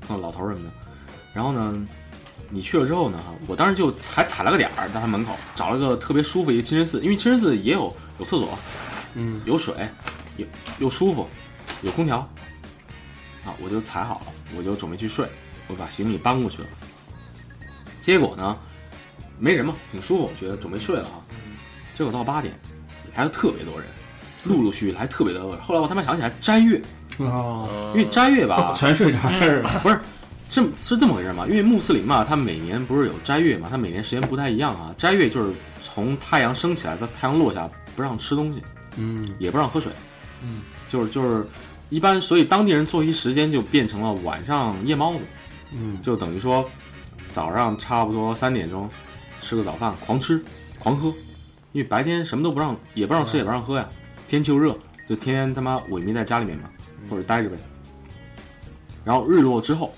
[0.07, 0.71] 碰到老头什么的。
[1.35, 1.87] 然后呢，
[2.55, 8.59] 你去了之后呢，我当时就还踩了个点儿，在他门口找了个特别舒服一个清真寺，因为清真寺也有有厕所，
[9.15, 9.75] 嗯，有水，
[10.37, 10.47] 有
[10.79, 11.27] 又舒服，
[11.81, 12.19] 有空调，
[13.47, 15.27] 啊，我就踩好了，我就准备去睡，
[15.67, 16.69] 我把行李搬过去了。
[18.03, 18.55] 结果呢，
[19.39, 21.25] 没人嘛，挺舒服，我觉得准备睡了啊。
[21.95, 22.53] 结果到八点，
[23.15, 23.89] 还有特别多人，
[24.45, 25.63] 陆陆续续还特别多人。
[25.63, 26.83] 后来我他妈想起来斋月，
[27.17, 29.99] 哦，因为斋月吧，全睡这儿了，不是，
[30.53, 31.47] 是是这么回事吗？
[31.47, 34.95] 因为穆斯林嘛，他每年不是有斋月嘛，他每年时间不太一样啊。
[34.99, 35.51] 斋月就是
[35.83, 38.63] 从太阳升起来到太阳落下，不让吃东西，
[38.99, 39.91] 嗯也不让喝水，
[40.43, 40.61] 嗯，
[40.91, 41.47] 就是就是
[41.89, 45.21] 一般，所以当地人作息时间就变成了晚上夜猫子，
[45.75, 46.69] 嗯，就等于说
[47.31, 48.87] 早上差不多三点钟
[49.41, 50.39] 吃个早饭，狂吃
[50.79, 51.09] 狂喝，
[51.73, 53.89] 因为白天什么都不让，也不让吃也不让喝呀，
[54.29, 54.77] 天气又热，
[55.09, 56.69] 就天天他妈萎靡在家里面嘛，
[57.09, 57.57] 或者待着呗。
[59.05, 59.93] 然后日落之后，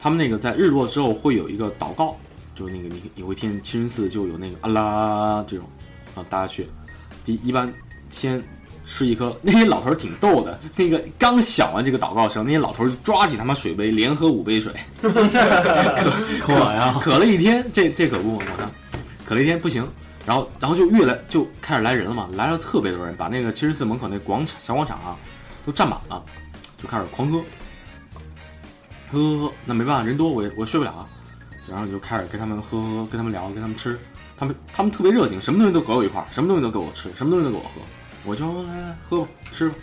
[0.00, 2.16] 他们那个在日落之后会有一个祷告，
[2.54, 5.66] 就那个你你会听清真寺就有那个阿拉这种，
[6.14, 6.66] 啊，大家去，
[7.24, 7.72] 第一般
[8.08, 8.42] 先
[8.86, 14.72] 吃一颗，那些老头儿挺逗的，那个刚响完这个祷告声，那些老头儿就抓起他妈水杯连喝五杯水，
[16.40, 18.70] 渴呀，渴了一天，这这可不嘛，我操，
[19.26, 19.86] 渴了一天不行，
[20.26, 25.16] 然后然后就越来就开始来人了嘛，来了特别多人，把那个清真寺门口那广场小广场啊
[25.64, 26.24] 都占满了，
[26.82, 27.40] 就开始狂喝，
[29.12, 31.08] 喝喝喝，那没办法，人多我也我睡不了啊，
[31.68, 33.98] 然后就开始跟他们喝喝喝，跟他们聊，跟他们吃，
[34.36, 37.80] 他们他们特别热情，什么东西都搁我一块儿，什么东西都给我吃，什么东西都给我喝，
[38.24, 39.74] 我就来来喝吧，吃吧，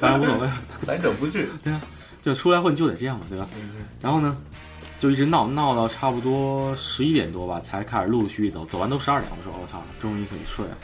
[0.00, 0.48] 反正无所谓。
[0.86, 1.48] 来者不拒。
[2.20, 3.48] 就出来混就得这样嘛，对吧？
[4.02, 4.36] 然后呢，
[4.98, 10.76] 就一直闹闹到差不多十一点多吧，才开始陆陆续续走，走完都十二点，我说我、操，终于可以睡了。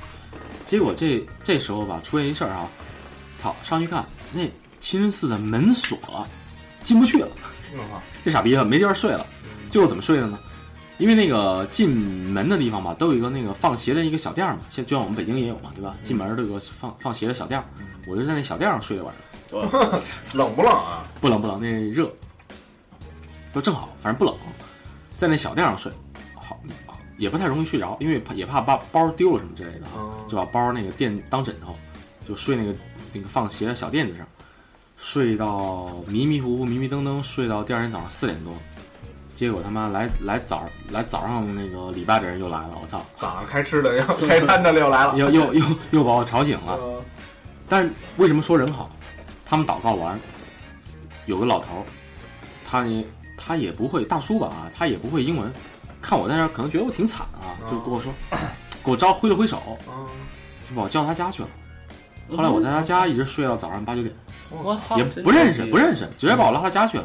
[0.64, 2.68] 结果这这时候吧，出现一事儿啊，
[3.36, 4.48] 操，上去看那
[4.80, 6.26] 清真寺的门锁了，
[6.84, 7.28] 进不去了，
[8.22, 9.26] 这傻逼啊，没地儿睡了。
[9.70, 10.38] 最后怎么睡的呢？
[10.98, 15.96] 因为那个进门的地方吧，都有一个那个放鞋的一个小垫儿嘛，现就像我们北京也有嘛，对吧？
[16.04, 17.66] 进门都有个放放鞋的小垫儿，
[18.06, 20.00] 我就在那小垫儿上睡了晚上。
[20.34, 21.04] 冷不冷啊？
[21.20, 22.10] 不冷不冷，那热，
[23.52, 24.34] 都正好，反正不冷，
[25.18, 25.90] 在那小垫上睡，
[26.34, 26.58] 好，
[27.18, 31.76] 也不太容易睡着，因为怕也怕把包丢了什么之类的啊，就把包那个垫当枕头，
[32.26, 32.74] 就睡那个
[33.12, 34.26] 那个放鞋的小垫子上，
[35.04, 38.54] 睡到迷迷糊糊、迷迷瞪瞪，睡到第二天早上四点多，
[39.36, 45.14] 结果他妈来来早来早上那个礼拜的人又来了，我操，早上开吃的要开餐的又来了。
[45.18, 46.80] 又又又又把我吵醒了。
[47.68, 48.90] 但是为什么说人好？
[49.44, 50.18] 他们祷告完，
[51.26, 51.84] 有个老头儿，
[52.66, 55.52] 他也他也不会大叔吧啊，他也不会英文，
[56.00, 58.10] 看我在那儿可能觉得我挺惨啊，就跟我说，
[58.82, 59.78] 给我招挥了挥手，
[60.68, 61.48] 就把我叫他家去了。
[62.34, 64.12] 后来我在他家一直睡到早上八九点，
[64.62, 67.04] 我操也不认识不认识，直接把我拉他家去了。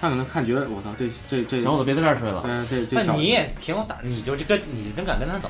[0.00, 2.42] 他可能看觉得我操这这这，行，我就别在这儿睡了。
[2.42, 5.48] 对这这小那你也挺有胆，你就这个，你真敢跟他走，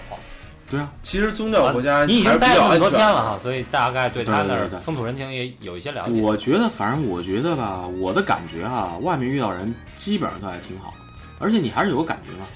[0.70, 2.88] 对啊，其实宗教国家你已经待了很多。
[2.88, 6.20] 天了哈，所以大概对他那儿对对对风土人情也有一些了解。
[6.20, 10.94] 我觉得，反正我觉得吧，我的感觉啊，外面遇到人基本上都还挺好，
[11.40, 12.46] 而且你还是有个感觉嘛。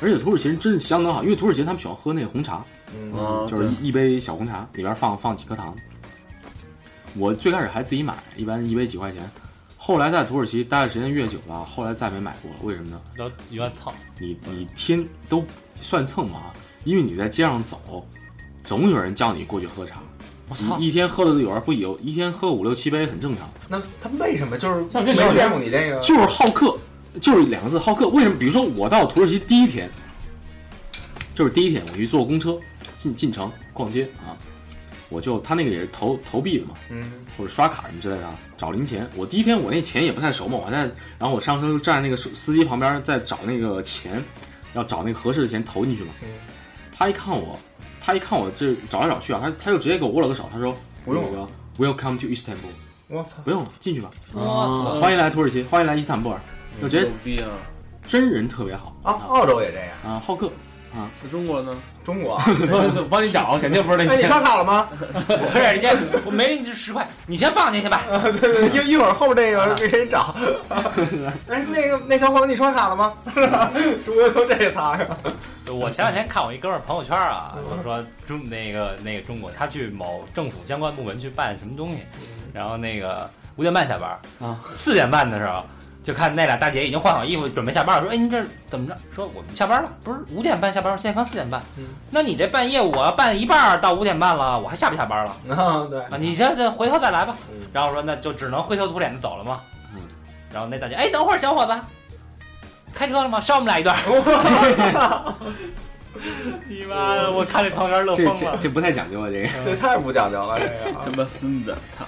[0.00, 2.62] 而且土耳其人真是相当好，因为土耳其人他们喜欢喝那个红茶，
[2.94, 5.74] 嗯，就是一一杯小红茶，里边放放几颗糖。
[7.18, 9.22] 我最开始还自己买，一般一杯几块钱。
[9.76, 12.56] 后来在土耳其待的时间越久了，后来再没买过了。
[12.62, 13.00] 为什么呢？
[13.16, 15.44] 都原操，你你天都
[15.80, 16.52] 算蹭嘛，
[16.84, 18.06] 因为你在街上走，
[18.62, 20.00] 总有人叫你过去喝茶。
[20.48, 23.48] 我操一天喝的有人不有一天喝五六七杯很正常。
[23.68, 26.00] 那他为什么就是像这种没见过你这个？
[26.00, 26.76] 就是好客，
[27.20, 28.08] 就是两个字好客。
[28.08, 28.36] 为什么？
[28.38, 29.90] 比如说我到土耳其第一天，
[31.34, 32.58] 就是第一天我去坐公车
[32.96, 34.36] 进进城逛街啊，
[35.08, 39.08] 我就他那个也是投投币的嘛，嗯，或者刷卡什么之类的啊，找零钱。
[39.16, 40.78] 我第一天我那钱也不太熟嘛，我还在，
[41.18, 44.22] 然后我上车就站在那个司机旁边在找那个钱，
[44.74, 46.10] 要找那个合适的钱投进去嘛。
[46.22, 46.28] 嗯。
[46.96, 47.58] 他一看我，
[48.00, 51.48] 他一看我这找来找去啊，他他就直接给我握了个手，他说不用了。
[51.78, 52.74] Welcome to Istanbul，
[53.06, 56.40] 我操，不用了，进去吧，啊，欢迎来土耳其，欢迎来伊斯坦布尔，
[56.82, 57.50] 就直接牛逼啊！
[58.08, 58.96] 真人特别好。
[59.04, 60.50] 啊，澳洲也这样，啊，好客。
[61.22, 61.74] 那中国呢？
[62.04, 62.34] 中国。
[62.46, 64.88] 我帮你找，肯定不是那哎，你刷卡了吗？
[65.26, 68.02] 不是人家我没给你十块，你先放进去吧。
[68.40, 70.34] 对对，一一会儿后边这个给你找。
[71.48, 73.14] 哎，那个那小伙子，你刷卡了吗？
[73.34, 73.70] 是吧？
[74.04, 75.06] 中国都这擦呀。
[75.70, 81.98] 我前两天看我一哥们儿朋友圈啊，就说中那个那个中国，他去某政府相关部门去办什么东西，
[82.54, 85.64] 然后那个五点半下班啊，四点半的时候
[86.08, 88.96] 就看那俩大姐已经换好衣服准备下班了，说哎您这怎么着？
[89.14, 95.36] 说我们下班了，不是五点半下班，现在刚四点半，嗯那你这半夜我要办一半到五点半了，我还下不下班了？
[95.54, 97.60] 啊，对，啊，你这这回头再来吧嗯。
[97.74, 99.60] 然后说那就只能灰头土脸的走了嘛。
[99.94, 100.00] 嗯。
[100.50, 101.78] 然后那大姐，哎，等会儿小伙子，
[102.94, 103.38] 开车了吗？
[103.38, 103.94] 捎我们俩一段。
[106.66, 107.30] 你妈的！
[107.30, 108.52] 我看这朋友圈乐这疯了。
[108.56, 111.76] 这这不太讲究啊，这个 这太不讲究了，这个他妈孙子！
[111.98, 112.06] 操！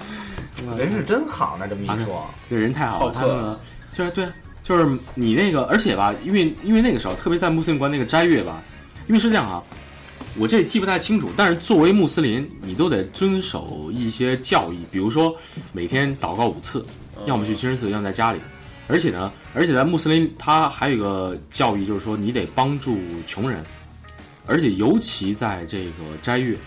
[0.75, 3.57] 人是真好呢，这么一说，这人太好了，好客他们
[4.01, 4.27] 就是对，
[4.63, 8.63] 就是你那个，而且吧，因为因为那个时候，特别在穆斯林国那个斋月吧，
[9.07, 9.61] 因为是这样啊，
[10.37, 15.35] 我这记不太清楚，但是作为穆斯林，你都得遵守一些教义，比如说
[15.71, 16.83] 每天祷告五次，
[17.25, 18.39] 要么去清真寺，要么在家里。
[18.87, 23.63] 而且呢，而且在穆斯林，他还有一个教义，就是说你得帮助穷人，
[24.47, 26.57] 而且尤其在这个斋月，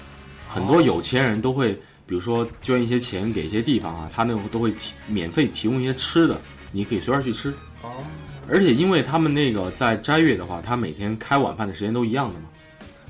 [0.48, 1.72] 很多有钱人都会
[2.06, 6.40] 比如说捐一些钱给一些地方啊，他那种都会提免费提供一些吃的，
[6.74, 7.50] 你可以随便去吃。
[7.82, 7.90] 哦，
[8.50, 12.46] 而且因为他们那个在斋月的话，他每天开晚饭的时间都一样的嘛，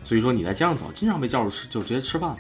[0.05, 2.37] 所以说你在街上走，经常被叫住吃，就直接吃饭了。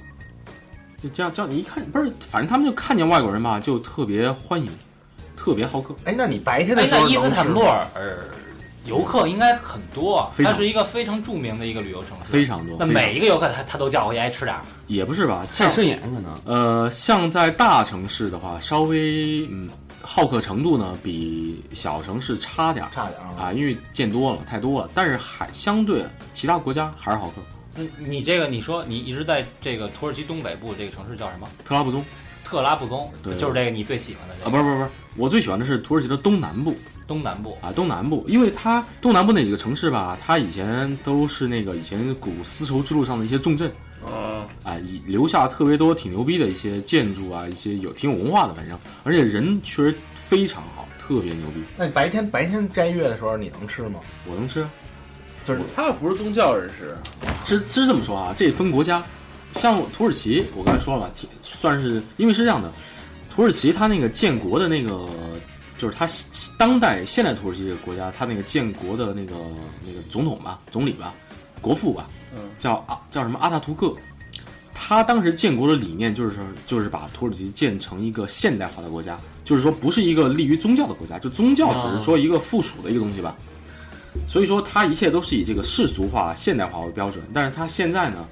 [1.02, 4.70] 就这样叫你一看不是，反正他们就看见外国人吧，就特别欢迎，
[5.34, 5.94] 特别好客。
[6.04, 7.86] 哎，那你白天的哎，时候那伊斯坦布尔
[8.86, 12.30] 游客应该很多它是一个非常著名的一个旅游城市。
[12.30, 14.62] 非常多，那每一个游客他他都叫回去爱吃点儿。
[14.88, 15.42] 也不是吧？
[15.46, 16.34] 看像顺眼可能。
[16.44, 19.70] 呃，像在大城市的话，稍微嗯
[20.06, 23.46] 好客程度呢比小城市差点儿差点啊。
[23.46, 27.34] 啊，因为见多了太多了，但是还相对其他国家还是好客。
[27.76, 31.48] 嗯，你这个你说你一直在这个土耳其东北部这个城市叫什么？
[31.64, 32.04] 特拉布宗
[32.44, 37.58] 特拉布宗，对就是这个你最喜欢的这啊，个不是不是不是，我最喜欢的是土耳其的东南部东南部。
[37.60, 54.00] 啊，东南部，因为它东南部那几个城市吧，它以前都是那个以前古丝绸之路上的一些重镇嗯，啊，哎留下特别多挺牛逼的一些建筑啊，一些有挺有文化的，反正而且人确实非常好，特别牛逼，那你白天白天斋月的时候你能吃吗？
[54.26, 54.66] 我能吃。
[55.46, 56.96] 就是他不是宗教人士，
[57.44, 59.04] 是是这么说啊，这分国家，
[59.56, 62.72] 像土耳其，我刚才说了吧，挺算是因为是这样的，
[63.28, 65.06] 土耳其它那个建国的那个，
[65.76, 66.08] 就是它
[66.58, 69.34] 当代现代土耳其这个国家，它那个建国的那个
[69.86, 71.12] 那个总统吧，总理吧，
[71.60, 72.23] 国父吧，嗯，
[72.58, 73.92] 叫阿叫什么阿塔图克，
[74.74, 83.36] 他当时建国的理念就是说，就是把土耳其建成一个现代化的国家，就是说不是一个利于宗教的国家，就宗教只是说一个附属的一个东西吧。
[84.28, 87.24] 所以说，他一切都是以这个世俗化、现代化为标准。
[87.34, 88.24] 但是他现在呢，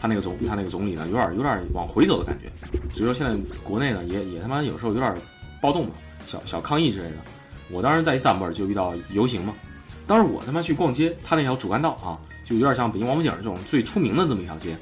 [0.00, 2.52] 他那个总他那个总理呢，有点有点往回走的感觉。
[2.94, 5.14] 所以说，现在国内呢，也也他妈有时候有点
[5.60, 5.92] 暴动嘛，
[6.26, 7.16] 小小抗议之类的。
[7.70, 9.54] 我当时在伊斯坦布尔就遇到游行嘛，
[10.06, 12.18] 当时我他妈去逛街，他那条主干道啊，
[12.50, 14.76] 就有点像北京王府井这种最出名的这么一条街。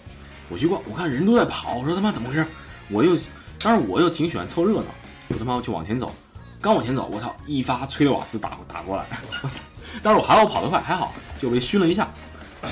[0.48, 2.44] 我去逛，我看人都在跑，我说他妈怎么回事？
[2.88, 3.14] 我又，
[3.61, 4.87] 当然我又挺喜欢凑热闹，
[5.28, 6.11] 我他妈就往前走，
[6.59, 9.04] 刚往前走，我操，一发催泪瓦斯打打过来，
[10.02, 12.09] 但是我还好我跑得快，还好就被熏了一下。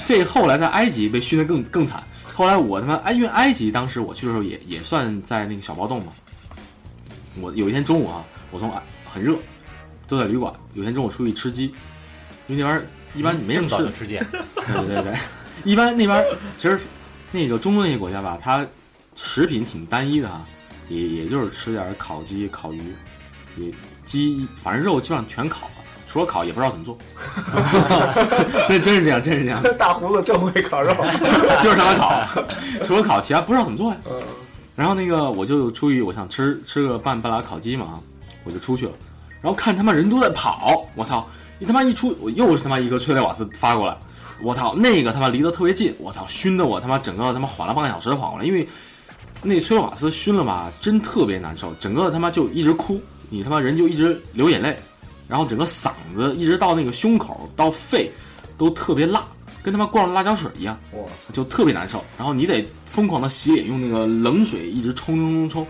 [0.07, 2.03] 这后来在埃及被熏得更更惨。
[2.25, 6.13] 后来我他妈哎，因为埃及当时我去的时候也也算在那个小暴动嘛。
[7.41, 8.73] 我有一天中午啊，我从
[9.13, 9.37] 很热，
[10.09, 10.53] 都在旅馆。
[10.73, 11.67] 有一天中午出去吃鸡，
[12.47, 12.83] 因为那边
[13.17, 15.15] 一般没什么吃的吃见，对对对对，
[15.65, 16.25] 一般那边儿
[16.59, 16.79] 其实
[17.33, 18.65] 那个中东那些国家吧，它
[19.15, 20.45] 食品挺单一的哈，
[20.89, 22.95] 也也就是吃点烤鸡、烤鱼，
[23.57, 23.73] 也
[24.05, 25.73] 鸡反正肉基本上全烤了，
[26.07, 26.99] 除了烤也不知道怎么做。
[28.69, 30.95] 对，真是这样，真是这样，大胡子真会烤肉。
[31.63, 32.45] 就是他妈烤，
[32.85, 33.97] 除了烤其他不知道怎么做呀。
[34.11, 34.21] 嗯，
[34.77, 37.95] 然后那个我就出于我想吃吃个半半拉烤鸡嘛，
[38.45, 38.93] 我就出去了，
[39.41, 41.27] 然后看他妈人都在跑，我操！
[41.59, 43.97] 你他妈一出，我又是他妈一个催泪瓦斯发过来，
[44.43, 44.75] 我操！
[44.75, 46.27] 那个他妈离得特别近，我操！
[46.27, 48.69] 熏得我他妈整个他妈缓了半个小时缓过来，因为
[49.43, 54.77] 那催泪瓦斯熏了吧，真特别难受，整个他妈就一直哭，你他妈人就一直流眼泪，
[55.27, 58.11] 然后整个嗓子一直到那个胸口到肺
[58.59, 59.25] 都特别辣，
[59.63, 60.79] 跟他妈灌了辣椒水一样。
[60.91, 61.33] 我操！
[61.33, 65.67] 就特别难受，然后你得疯狂的洗脸，用那个冷水一直冲冲冲冲，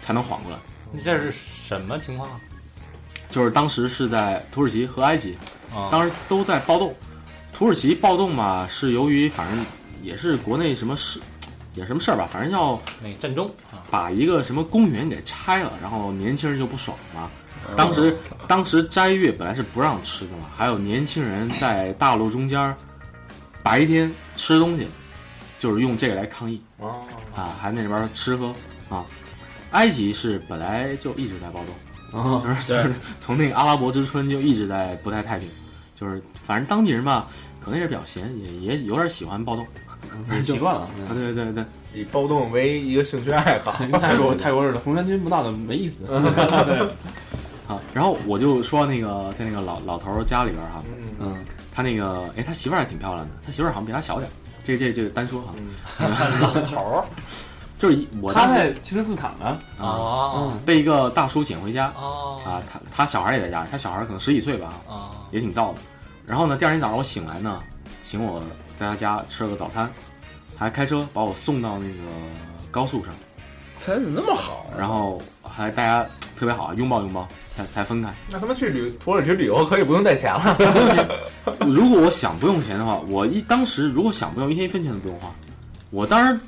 [0.00, 0.58] 才能缓过来。
[0.92, 2.36] 你这是什么情况啊？
[3.30, 5.36] 就是当时是在土耳其和埃及，
[5.74, 6.94] 啊，当时都在暴动。
[7.52, 9.64] 土耳其暴动嘛，是由于反正
[10.02, 11.20] 也是国内什么事，
[11.74, 17.30] 也什么事儿吧，反正要那个震中啊，把一个什么公园给拆了，然后年轻人就不爽嘛。
[17.76, 18.16] 当时
[18.48, 22.74] 当时斋月本来是不让吃的嘛，还有年轻人在大路中间儿
[23.62, 24.88] 白天吃东西，
[25.58, 26.60] 就是用这个来抗议。
[26.78, 27.04] 哦，
[27.36, 28.52] 啊，还那边儿吃喝
[28.88, 29.04] 啊。
[29.72, 31.74] 埃及是本来就一直在暴动，
[32.12, 35.48] 啊，就是就是从那个阿拉伯之春就一直在不太太平，
[35.94, 37.28] 就是反正当地人吧，
[37.64, 39.66] 可能也是比较闲，也也有点喜欢暴动。
[40.26, 40.80] 反正习惯了。
[40.82, 43.72] 啊，对对对，以暴动为一个兴趣爱好。
[43.78, 46.04] 跟泰国 泰国似的，红衫军不到的没意思。
[47.68, 54.32] 啊，然后我就说那个在那个老老头儿家里边哈，嗯嗯，他那个哎，他媳妇儿还挺漂亮的，他媳妇儿好像比他小点儿，
[54.64, 55.54] 这这这单说哈，
[56.40, 57.04] 老头儿
[57.80, 59.46] 就是一我他在清真寺躺着。
[59.46, 65.80] 啊哦被一个大叔捡回家哦啊，他他小孩也在家，他小孩可能十几岁吧，哦，也挺燥的。
[66.26, 67.60] 然后呢，第二天早上我醒来呢，
[68.02, 68.40] 请我
[68.76, 69.90] 在他家吃了个早餐，
[70.56, 72.10] 还开车把我送到那个
[72.70, 73.14] 高速上，
[73.78, 74.78] 才怎么那么好啊？
[74.78, 76.06] 然后还大家
[76.38, 77.26] 特别好，拥抱拥抱，
[77.56, 78.12] 才才分开。
[78.30, 80.56] 那他妈去旅土耳其旅游可以不用带钱了。
[81.66, 85.28] 如果我想不用钱的话，我一当时如果想不用，一天一分钱都不用花。
[85.90, 86.40] 我当然有，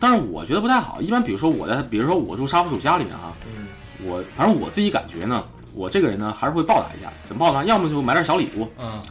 [0.00, 1.00] 但是我觉得不太好。
[1.00, 3.66] 一般比如说我在，比如说我住沙发主家里面哈，嗯
[4.02, 7.12] 我反正我自己感觉呢，我这个人呢还是会报答一下。
[7.24, 7.64] 怎么报答？
[7.64, 9.02] 要么就买点小礼物，嗯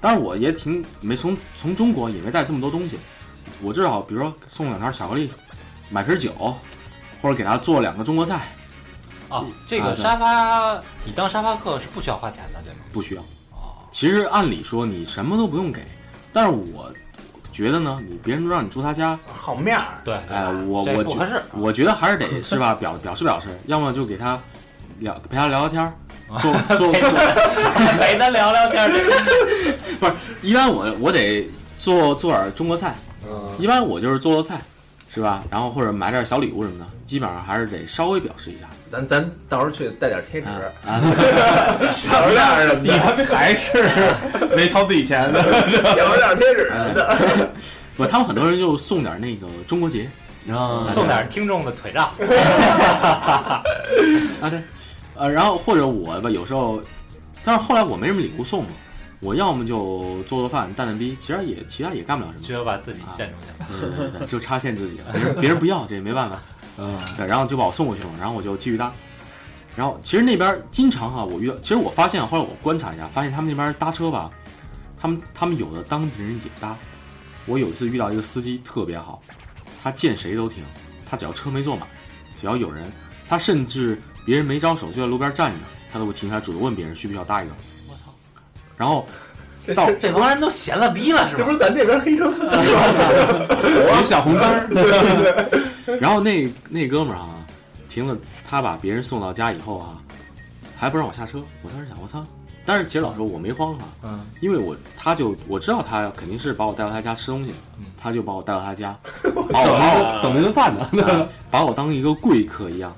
[0.00, 2.98] 但是我也挺没从从中国也没带这么多东西，
[3.62, 5.30] 我至少比如说送两条巧克力，
[5.88, 6.54] 买瓶酒，
[7.22, 8.48] 或者给他做两个中国菜，
[9.30, 12.80] 啊，这个沙发你当沙发客是不需要花钱的，对吗？
[12.92, 13.22] 不需要。
[13.52, 15.82] 哦，其实按理说你什么都不用给，
[16.34, 16.92] 但是我
[17.54, 21.40] 觉得呢，你别人都让你住他家，好面儿，对，哎、我我觉不合适。
[21.52, 24.36] 我觉得还是得 是吧，表表示表示，要么就给他
[24.98, 25.92] 聊陪他聊聊天儿，
[26.40, 26.92] 做做做，
[28.00, 28.90] 陪他聊聊天儿，
[30.00, 31.48] 不是一般我我得
[31.78, 34.60] 做做点中国菜，嗯，一般我就是做做菜，
[35.14, 35.44] 是吧？
[35.48, 38.64] 然后或者买点小礼物什么的，基本上还是得稍微表示一下。
[38.94, 40.46] 咱咱到时候去带点贴纸，
[41.92, 43.84] 小样儿什么你还没还是
[44.54, 47.50] 没掏自己钱的，的，有点贴纸什么的。
[47.96, 50.08] 不，他们很多人就送点那个中国结
[50.46, 52.12] 然后送点听众的腿照。
[54.40, 54.62] 啊，对，
[55.16, 56.80] 呃，然后或者我吧，有时候，
[57.44, 58.68] 但是后来我没什么礼物送嘛，
[59.20, 62.52] 我要么就做做饭、淡淡逼，其实也其他也干不了什么只。
[62.52, 63.80] 有把自己献出去。
[63.80, 66.40] 对对对对，就差限自己了，别人别人不要，这也没办法。
[66.78, 68.92] 嗯，对，然后就把我送过去了，然后我就继续搭。
[69.76, 74.30] 然后其实那边经常哈、我遇到，其实我发现，后来我观察一下，发现他们那边搭车吧，
[74.96, 76.76] 他们他们有的当地人也搭。
[77.46, 79.20] 我有一次遇到一个司机特别好，
[79.82, 80.62] 他见谁都停，
[81.04, 81.86] 他只要车没坐满，
[82.40, 82.90] 只要有人，
[83.28, 85.58] 他甚至别人没招手就在路边站着，
[85.92, 87.54] 他都会停下来主动问别人需不需要搭一个。
[87.88, 88.14] 我操，
[88.76, 89.06] 然后
[89.74, 91.52] 到这帮人都闲了逼了是吧这不？
[91.52, 93.96] 是咱这边黑车司机吗？
[93.96, 94.68] 有小红灯儿，
[96.00, 97.28] 然后那那哥们儿啊，
[97.88, 98.16] 停了，
[98.48, 99.96] 他把别人送到家以后啊，
[100.76, 101.42] 还不让我下车。
[101.62, 102.22] 我当时想，我操！
[102.66, 108.96] 但是其实老实说，我没慌哈、嗯，因为我他就我知道他肯定是把我带到他家吃东西，嗯他就把我带到他家，
[109.52, 111.02] 把我把我 等那顿饭呢。
[111.04, 112.94] 啊把我当一个贵客一样，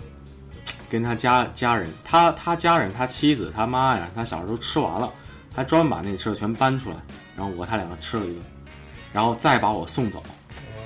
[0.89, 5.13] 跟他家家人，他他家人，他妻子，他妈呀，他小时候吃完了，
[5.57, 6.97] 还专门把那吃的全搬出来，
[7.35, 8.43] 然后我他两个吃了一顿，
[9.11, 10.23] 然后再把我送走，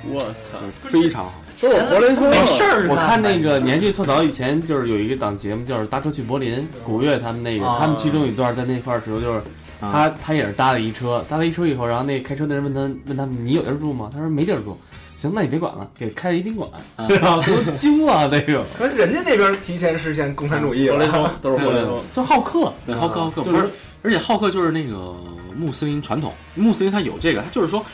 [0.08, 1.34] 我操，就非常好。
[1.60, 2.86] 都是活雷锋，没事儿。
[2.88, 9.38] 我看那个年纪特早以前，就是有一个档节目，就是搭车去柏林，古月他们那个，啊他们其中有一段在那块儿的时候，就是
[9.80, 14.08] 啊他他也是搭了一车，搭了一车以后，然后那开车的人问他问他你有地儿住吗？
[14.12, 14.78] 他说没地儿住。
[15.20, 22.02] 行，那你别管了，给开了一宾馆，啊然后都惊了，那个 可人家那边提前实现共产主义了，都是活雷锋。
[22.12, 23.70] 就好客，对，好客好客，就是不是，
[24.02, 25.14] 而且好客就是那个
[25.54, 27.84] 穆斯林传统，穆斯林他有这个，他就是说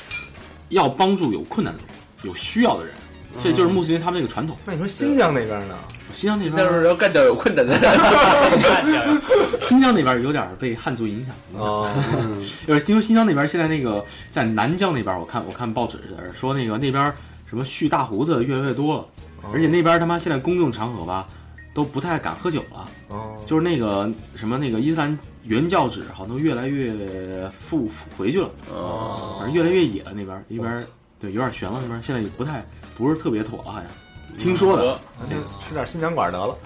[0.69, 1.89] 要帮助有困难的人、
[2.23, 2.95] 有需要的人，
[3.43, 4.57] 这就是穆斯林他们那个传统。
[4.65, 5.77] 那你说新疆那边呢？
[6.17, 7.79] 新疆那但边，是要干掉有困难的。
[7.79, 9.21] 人，
[9.61, 11.35] 新疆那边有点被汉族影响。
[11.53, 11.87] 哦，
[12.19, 15.99] 嗯，就是听说新疆那边现在那个在南疆那边，我看我看报纸
[16.35, 17.13] 说那个那边
[17.49, 19.05] 什么蓄大胡子越来越多了，
[19.53, 21.27] 而且那边他妈现在公众场合吧
[21.75, 28.51] 都不太敢喝酒了，哦，就是那个什么那个伊斯兰原教旨好像都越来越复复回去了。
[28.73, 30.73] 哦，反正越来越野了那边，一边
[31.21, 32.65] 对有点悬了那边，现在也不太
[32.97, 33.91] 不是特别妥了，好像
[34.39, 36.57] 听说的咱就吃点新疆馆得了。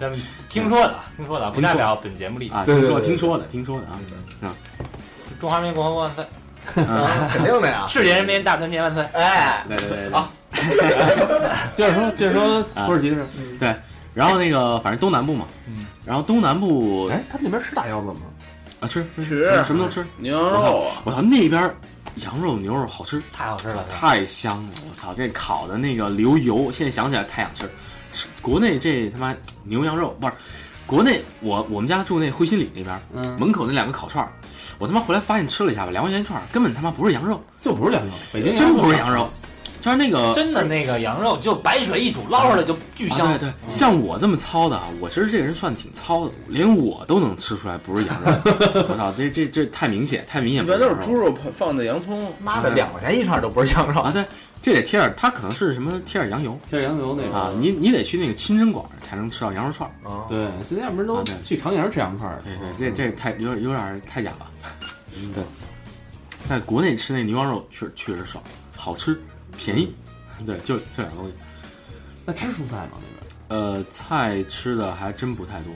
[0.00, 2.58] 咱们听说的，听说的，不代表本节目立场。
[2.60, 3.86] 啊，听说对对对听说的听说的
[4.46, 4.52] 啊，
[5.40, 6.26] 中华人民共和国万岁！
[7.30, 7.86] 肯定的呀。
[7.88, 9.04] 世界人民大团结万岁！
[9.12, 10.10] 哎，对对对对。
[10.10, 10.30] 好
[11.74, 13.26] 接着说接着说土耳其的事
[13.60, 13.74] 对，
[14.14, 18.20] 然后那个反正东南部嘛，嗯，然后东南部哎，他们那边吃大腰子吗？
[18.80, 21.70] 啊吃吃什么都吃，牛羊肉啊，我操那边
[22.24, 27.70] 羊肉牛肉好吃，太好吃了，太香了，我操这烤的那个流油，现在想起来太想吃。
[28.40, 30.32] 国内这他妈牛羊肉不是，
[30.86, 34.32] 国内我我们家住那汇新里那边，嗯，门口那两个烤串儿，
[34.78, 39.28] 我他妈回来发现吃了一下吧，两块钱一串儿，根本他妈不是羊肉，就不是羊肉，北京真不是羊肉，
[39.86, 43.28] 就是那个真的那个羊肉就白水一煮，捞出来就巨香。
[43.28, 48.32] 啊、对对，像我这么糙的啊，我其实这个人算挺糙的，连我都能吃出来不是羊肉。
[48.74, 54.10] 我操，这这这太明显，太明显不一般都是猪肉放的洋葱，妈的，两块钱一串都不是羊肉啊！
[54.10, 54.24] 对，
[54.60, 60.10] 这得贴点，它可能是什么贴点羊油贴点羊油那个啊，你你得去那个清真馆才能吃到羊肉串儿。
[60.10, 60.24] 啊。
[60.28, 62.42] 对，现在要不是都去长营吃羊肉串儿。
[62.44, 64.50] 对对，这这太有点有点太假了。
[65.32, 65.44] 对，
[66.48, 68.42] 在国内吃那牛羊肉确确实爽，
[68.76, 69.18] 好吃，
[69.58, 69.92] 便宜。
[70.44, 71.34] 对，就这俩东西。
[72.24, 72.92] 那吃蔬菜吗？
[72.94, 75.72] 那边呃，菜吃的还真不太多，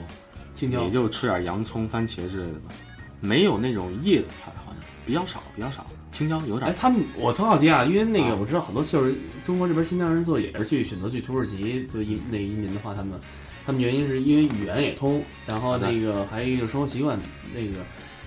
[0.59, 2.73] 也就吃点洋葱、番茄之类的吧，
[3.21, 5.85] 没有那种叶子菜，好像比较少，比较少。
[6.11, 9.15] 青椒有点哎，他们我特好奇啊，因为那个啊我知道好多就是
[9.45, 13.17] 中国这边新疆人做也是去选择去土耳其就移那个移民的话，他们
[13.65, 17.17] 他们原因是因为语言也通，然后那个还有一个生活习惯
[17.55, 17.79] 那个，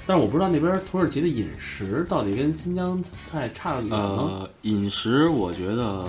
[0.07, 3.96] 但是我不知道那边土耳其的饮食到底跟新疆菜差得远吗？
[3.98, 6.05] 呃，饮食我觉得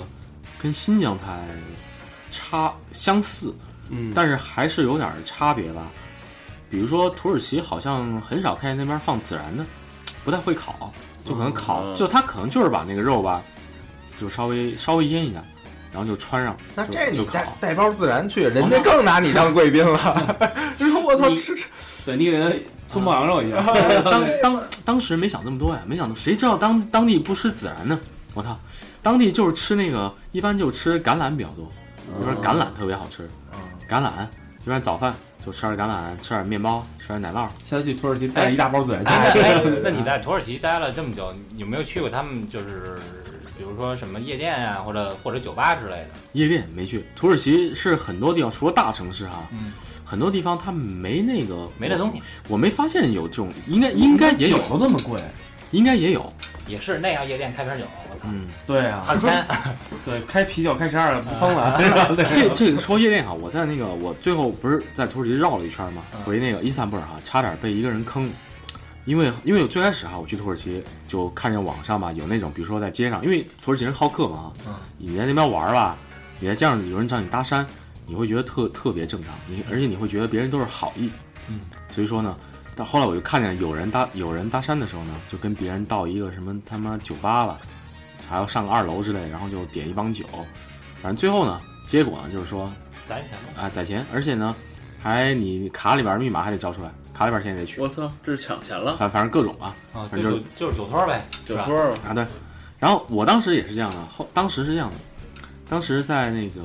[0.61, 1.47] 跟新疆菜
[2.31, 3.53] 差相似，
[3.89, 5.83] 嗯，但是还是有点差别吧。
[6.69, 9.65] 比如说土耳其好像很少看见那边放孜然的，
[10.25, 10.93] 不太会烤，
[11.23, 13.41] 就可能烤，嗯就他可能就是把那个肉吧，
[14.19, 15.41] 就稍微稍微腌一下，
[15.93, 17.57] 然后就穿上，那这你带就烤。
[17.61, 20.35] 带包孜然去，人家更拿你当贵宾了。
[20.77, 21.65] 你说我操，你吃吃
[22.05, 22.51] 对你给他
[22.87, 23.65] 送爆羊肉一样，
[24.05, 27.99] 当当当时没想这么多呀，没想到谁知道当当地不吃孜然呢？
[28.33, 28.57] 我操，
[29.01, 31.69] 当地就是吃那个，一般就吃橄榄比较多，
[32.19, 33.29] 就说橄榄特别好吃，
[33.89, 34.09] 橄榄
[34.65, 35.13] 一般早饭
[35.45, 37.47] 就吃点橄榄，吃点面包，吃点奶酪。
[37.61, 39.03] 下次去土耳其带一大包孜然
[39.83, 42.97] 那你在土耳其待了这么久，有没有去过他们就是，
[43.57, 46.09] 比如说什么夜店啊，或者或者酒吧之类的？
[46.33, 49.71] 夜店没去，土耳其是很多地方，除了大城市哈，嗯
[50.05, 54.57] 很多地方它没那个没那东西，我没发现有这种，应该应该也有。
[54.57, 55.19] 酒，都那么贵，
[55.71, 56.31] 应该也有，
[56.67, 58.47] 也是那样夜店开瓶酒，我操，嗯。
[58.67, 59.45] 对啊，好钱，
[60.05, 61.77] 对，开啤酒开十二不疯了，
[62.33, 66.21] 这这个说夜店哈，我在那个我最后不是在土耳其绕了一圈嘛，嗯。
[66.23, 68.29] 回那个伊斯坦布尔哈，差点被一个人坑，
[69.05, 74.73] 因为因为我最开始哈，我去土耳其就看见网上吧有那种，比如说在街上，因为土耳其人好客嘛，嗯。
[74.97, 75.97] 你在那边玩吧，
[76.39, 77.65] 你在街上有人找你搭讪，
[78.07, 81.09] 你会觉得特特别正常，你而且你会觉得别人都是好意，
[81.47, 82.37] 嗯，所以说呢，
[82.75, 87.57] 到后来我就看见有人搭有人搭讪的时候呢，就跟别人到一个什么他妈酒吧吧，
[88.29, 90.25] 还要上个二楼之类，然后就点一帮酒，
[91.01, 92.71] 反正最后呢，结果呢就是说
[93.07, 93.63] 攒钱吧。
[93.63, 94.55] 啊攒钱，而且呢
[95.01, 101.75] 还你卡里边密码还得交出来，卡里边钱也得取，我操，这是抢钱了，反反正各种啊啊，反正就就就是酒托呗，酒托
[102.07, 102.25] 啊对，
[102.79, 104.97] 然后我当时也是这样的，后当时是这样的，
[105.69, 106.61] 当时在那个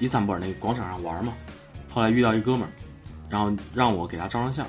[0.00, 1.34] 伊斯坦布尔那个广场上玩嘛，
[1.88, 2.70] 后来遇到一哥们儿，
[3.28, 4.66] 然后让我给他照张相，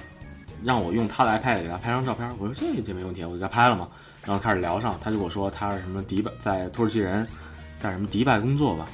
[0.63, 3.88] 让我用他的 iPad 给他拍张照片，我说这这没问题，我给他拍了嘛，
[4.23, 7.25] 然后开始聊上，他就跟我说他是什么迪拜，在土耳其人，
[7.79, 8.86] 在什么迪拜工作吧，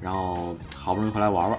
[0.00, 1.58] 然后好不容易回来玩玩，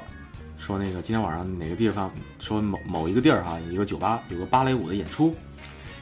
[0.58, 2.10] 说那个今天晚上哪个地方，
[2.40, 5.36] 说某某一个地儿哈、一个酒吧有个芭蕾舞的演出，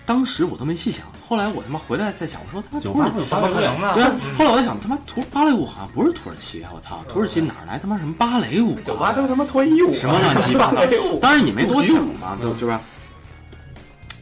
[0.05, 6.71] 当时我都没细想，后来我他妈回来再想，我说他妈土耳酒吧会有芭蕾舞呢对啊，后来我在想，他妈土芭蕾舞好像不是土耳其啊！
[6.75, 8.81] 我操，土耳其哪来他妈什么芭蕾舞、啊？
[8.83, 10.81] 酒吧都他妈脱衣舞，什么乱七八糟
[11.21, 12.81] 当然也没多想嘛，对是吧？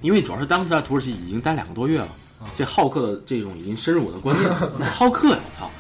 [0.02, 2.08] 因为主要是当时在土耳其已经待两个多月了，
[2.56, 5.40] 这好客的这种已经深入我的观念了， 好客呀！
[5.44, 5.72] 我操！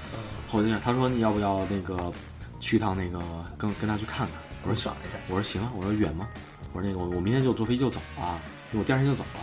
[0.52, 2.12] 后来就想他说你要不要那个
[2.60, 3.24] 去趟那个
[3.58, 4.36] 跟跟他去看看？
[4.64, 6.28] 我说想，一下，我说行啊，我说远吗？
[6.74, 8.39] 我说那个我我明天就坐飞机就走了，
[8.74, 9.39] 我第二天就走了。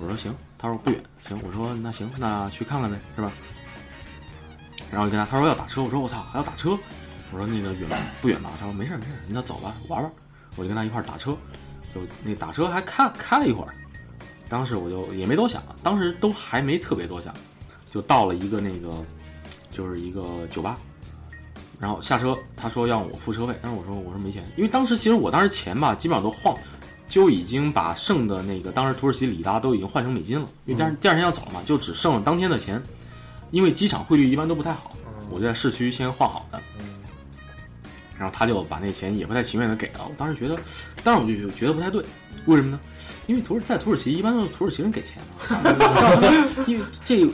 [0.00, 3.32] 我说行，他说不远，行，我说那行，那去看看呗，是吧？
[4.90, 6.70] 然后就跟他，他说要打车，我说我操还要打车，
[7.32, 7.88] 我说那个远
[8.22, 8.50] 不远吧？
[8.58, 10.10] 他说没事没事那，走吧，玩玩。
[10.56, 11.36] 我就跟他一块打车，
[11.94, 13.74] 就那打车还开开了一会儿，
[14.48, 17.32] 当时我就也没多想，当时都还没特别多想，
[17.90, 19.04] 就到了一个那个
[19.70, 20.76] 就是一个酒吧，
[21.78, 26.56] 然后下车，他说让我付车费，但是我说我说没钱，因为当时其实我当时钱吧基本上都晃，
[27.08, 32.82] 就已经把剩的那个当时土耳其里拉都已经换成美金了，因为第二第二天要走了嘛，就只剩了当天的钱，
[33.50, 34.94] 因为机场汇率一般都不太好，
[35.30, 36.60] 我就在市区先换好的，
[38.18, 40.58] 然后他就把那钱也不太情愿的给了我，当时觉得，
[41.02, 42.04] 当时我就觉得不太对，
[42.46, 42.80] 为什么呢？
[43.26, 45.16] 因为土耳在土耳其一般都是土耳其人给钱
[45.50, 45.62] 嘛，
[46.66, 47.32] 因为这个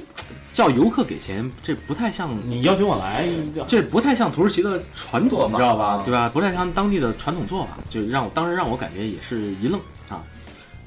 [0.55, 3.29] 叫游客给钱，这不太像你邀请我来，
[3.67, 6.03] 这不太像土耳其的传统，你知道吧啊？
[6.05, 6.31] 对吧？
[6.33, 10.23] 不太像当地的传统做法，就让我当时让我感觉也是一愣啊！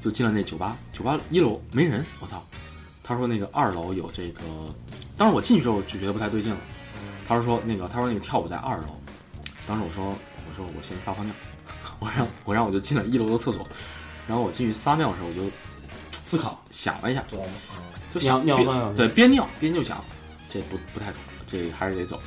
[0.00, 2.42] 就进了那酒吧，酒吧一楼没人，我操！
[3.04, 4.40] 他说那个二楼有这个，
[5.18, 6.58] 当时我进去之后就觉得不太对劲了。
[7.26, 8.84] 他说说那个，他说那个跳舞在二楼，
[9.66, 11.32] 当时我说我说我先撒泡尿，
[12.00, 13.66] 我让我让我就进了一楼的厕所，
[14.26, 15.42] 然后我进去撒尿的时候我就
[16.12, 17.22] 思考想了一下，
[18.12, 20.02] 就想尿尿尿对，边尿边就想，
[20.50, 22.20] 这不不太妥，这还是得走。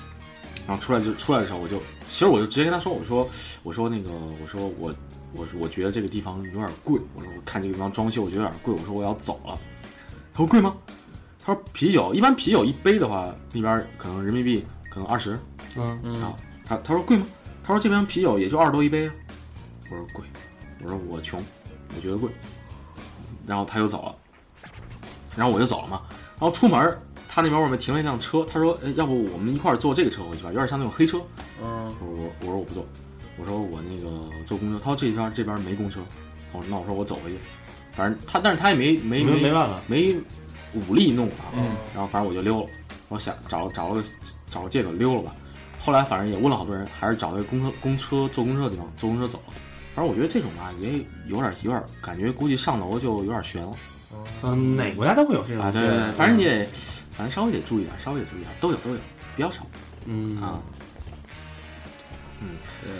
[0.68, 1.78] 然后出来就出来的时候，我就
[2.08, 3.30] 其实我就直接跟他说，我说
[3.64, 4.94] 我说那个我说我
[5.34, 9.58] 我说我觉得这个地方有点贵，我说我看这个地方装修我觉得有点贵，我说我要走了。
[10.34, 10.76] 他说贵吗？
[11.44, 15.38] 他说啤酒一般啤酒一杯的话，那边可能人民币可能二十。
[15.76, 17.26] 嗯，嗯，他他说贵吗？
[17.64, 19.14] 他说这边啤酒也就二十多一杯啊。
[19.90, 20.24] 我说贵，
[20.84, 21.44] 我说我穷，
[21.96, 22.30] 我觉得贵。
[23.48, 24.16] 然后他又走了，
[25.36, 26.02] 然后我就走了嘛。
[26.40, 26.98] 然后出门，
[27.30, 30.50] 他那边外面停了一辆车，他说：“哎，要不我们一块儿坐这个车回去吧？
[30.50, 31.22] 有点像那种黑车。”
[31.64, 32.86] 嗯，我说我我说我不坐，
[33.38, 34.10] 我说我那个
[34.46, 34.80] 坐公车。
[34.80, 36.00] 他说这边这边没公车。
[36.52, 37.38] 我说那我说我走回去，
[37.94, 40.16] 反正他但是他也没没没没办法，没
[40.74, 41.54] 武力弄啊。
[41.56, 41.64] 嗯
[41.94, 42.68] 然后反正我就溜了，
[43.08, 44.04] 我想找找个
[44.48, 45.36] 找个借口溜了吧。
[45.80, 49.54] 后来反正也问了好多人，还是找了个公车公车坐公车的地方坐公车走了。
[49.96, 50.94] 反正我觉得这种吧也
[51.28, 53.72] 有点有点感觉，估计上楼就有点悬了
[54.44, 55.72] 嗯，哪个国家都会有这种啊。
[55.72, 56.66] 对对对，反正你得
[57.12, 58.98] 反正稍微得注意点，稍微得注意点，都有都有，
[59.36, 59.66] 比较少
[60.06, 60.60] 嗯啊。
[62.44, 62.50] 嗯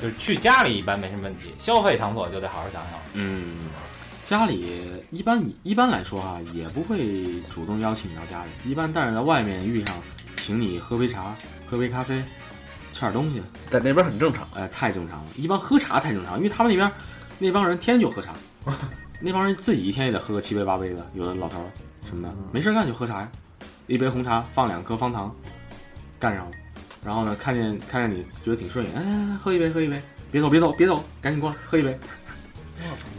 [0.02, 3.00] 就是去家里一般没什么问题，消费场所就得好好想想。
[3.14, 3.58] 嗯，
[4.22, 9.96] 家里一般一般来说哈、也不会主动邀请你到家里，一般但是在外面遇上，
[10.38, 11.36] 请你喝杯茶、
[11.66, 12.22] 喝杯咖啡，
[12.94, 13.42] 吃点东西，
[13.72, 14.48] 在那边很正常。
[14.54, 15.26] 哎，太正常了。
[15.36, 16.92] 一般喝茶太正常，因为他们那边
[17.40, 18.34] 那帮人天天就喝茶，
[19.22, 21.66] 那帮人自己一天也得喝个七杯八杯的，有的老头儿
[22.10, 23.32] 什么的，没事干就喝茶呀，
[23.88, 25.34] 一杯红茶放两颗方糖，
[26.20, 26.52] 干上了。
[27.06, 30.02] 然后呢，看见看见你觉得挺顺眼，哎来来来，喝一杯，喝一杯，
[30.32, 31.98] 别走别走别走，赶紧过来喝一杯。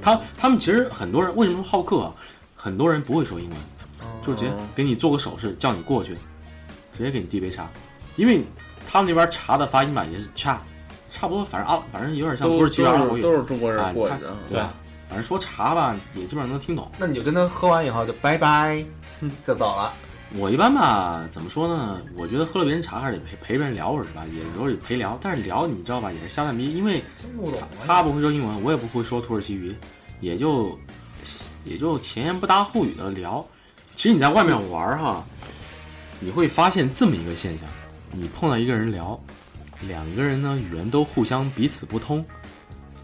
[0.01, 2.15] 他他们其实很多人为什么好客啊？
[2.57, 3.59] 很多人不会说英文，
[4.27, 6.15] 就直接给你做个手势，叫你过去，
[6.97, 7.69] 直接给你递杯茶，
[8.17, 8.45] 因为
[8.89, 10.63] 他们那边茶的发音吧也是差，
[11.09, 14.37] 差不多，反正啊，反正有点像都土耳其阿拉伯语，都是中国人过去的啊。
[14.49, 14.75] 对吧？
[15.13, 16.91] 反正说茶吧，也基本上能听懂。
[16.97, 18.83] 那你就跟他喝完以后就拜拜，
[19.47, 19.93] 就走了。
[20.37, 22.01] 我一般吧，怎么说呢？
[22.17, 24.25] 我觉得喝了别人茶还是得陪陪别人聊会儿是吧？
[24.33, 27.05] 也有时候也陪聊，但是聊你知道吧，也是瞎蛋逼，因为
[27.87, 29.77] 他不会说英文，我也不会说土耳其语，
[30.21, 30.79] 也就
[31.63, 33.47] 也就前言不搭后语的聊。
[33.95, 35.23] 其实你在外面玩儿哈，
[36.21, 37.69] 你会发现这么一个现象：
[38.13, 39.21] 你碰到一个人聊，
[39.87, 42.25] 两个人呢语言都互相彼此不通，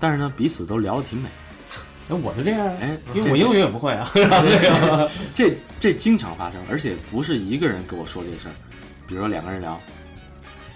[0.01, 1.29] 但是呢彼此都聊得挺美。
[2.11, 4.11] 哎，我就这样啊，哎，因为我英语也不会啊。
[5.35, 8.55] 这这经常发生，而且不是一个人跟我说这事儿。
[9.07, 9.79] 比如说两个人聊，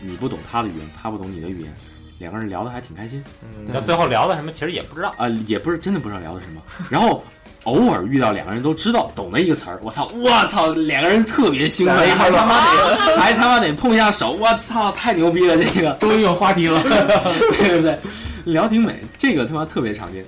[0.01, 1.73] 你不懂他的语言，他不懂你的语言，
[2.19, 3.23] 两个人聊得还挺开心
[3.67, 5.15] 那最后聊的什么，其实也不知道。
[5.17, 6.61] 啊、也不是真的不知道聊的什么。
[6.91, 7.25] 然后
[7.65, 16.83] 偶尔遇到两个人都知道懂的一个词儿，我操，我操，两个人特别兴奋，还他妈得还他妈得碰一下手，我操，太牛逼了，这个终于有话题了。
[17.59, 17.99] 对对对，
[18.45, 20.25] 聊挺美，这个他妈特别常见。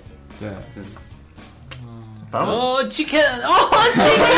[0.74, 0.82] 对，
[2.30, 3.48] 反正我哦，chicken，哦
[3.96, 4.28] ，chicken，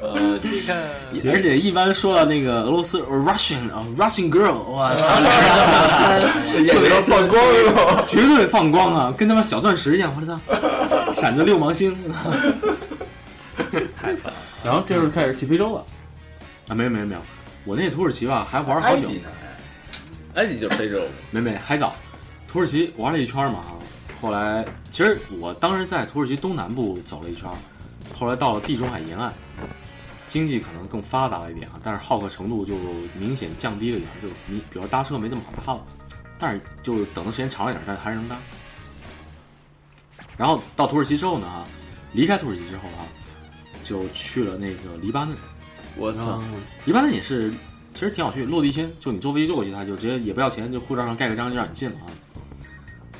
[0.00, 5.24] 呃，chicken，而且一般说到那个俄罗斯 Russian 啊、Russian girl，哇操， 两
[6.08, 7.34] 个人眼睛放光
[7.64, 8.04] 了。
[8.08, 10.38] 绝对放光啊，跟他妈小钻石一样，我操，
[11.12, 11.94] 闪着六芒星
[14.00, 14.32] 太惨
[14.64, 15.84] 然后这时候开始去非洲了。
[16.68, 16.74] 啊！
[16.74, 17.20] 没有没有没有，
[17.64, 19.28] 我那土耳其吧还玩了好久，埃及呢？
[20.34, 21.94] 埃及就是非洲，没没还早，
[22.54, 23.64] 土耳其玩了一圈嘛，
[24.20, 27.50] 后来其实我当时在土耳其东南部走了一圈，
[28.16, 29.34] 后来到了地中海沿岸，
[30.28, 32.76] 经济可能更发达了一点啊，但是好客程度就
[33.18, 35.84] 明显降低了一点，就你比如搭车没这么好搭了，
[36.38, 38.36] 但是就等的时间长了一点，但是还是能搭。
[40.36, 41.64] 然后到土耳其之后呢，哈，
[42.12, 43.04] 离开土耳其之后哈，
[43.84, 45.36] 就去了那个黎巴嫩。
[45.96, 46.40] 我操，
[46.84, 47.50] 黎巴嫩也是，
[47.94, 52.06] 其实挺好去，落地签，就你坐飞机坐过去，他就直接也不要钱，就护照上盖个章就让你进了啊。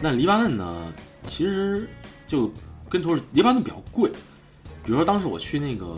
[0.05, 0.92] 那黎巴嫩呢，
[1.26, 1.88] 其实
[2.28, 2.52] 就
[2.90, 4.11] 跟土耳黎巴嫩比较贵，
[4.84, 5.96] 比如说当时我去那个，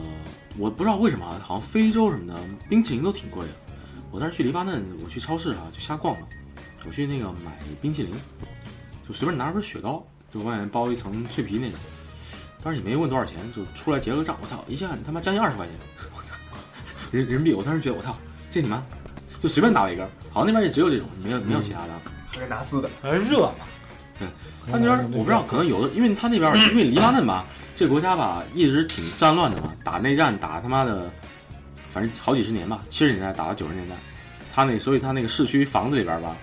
[0.57, 3.53] 我不知道为什么啊，好像非洲什么的冰淇淋都挺贵的。
[4.13, 6.27] 我当时去黎巴嫩，我去超市啊就瞎逛了，
[6.85, 8.15] 我去那个买冰淇淋，
[9.09, 11.77] 就随便拿了根雪糕，就外面包一层脆皮那种。
[12.63, 15.75] 当时也没问多少钱，就出来结了个账，我操，一下他妈将近二十块钱，
[16.17, 16.37] 我操，
[17.11, 18.17] 人人民币，我当时觉得我操，
[18.53, 18.81] 这你妈，
[19.43, 21.93] 就随便打了一根，好像那边也只有这种，没有没有其他的。
[22.31, 22.89] 还是拿丝的。
[23.03, 23.65] 呃，热嘛，
[24.71, 27.45] 他那边我不知道，可能有的，因为他那边因为黎巴嫩吧，
[27.77, 31.11] 这国家吧一直挺战乱的嘛，打内战打他妈的，
[31.93, 33.95] 反正好几十年吧，七十年代打到九十年代，
[34.55, 36.35] 他那所以他那个市区房子里边吧，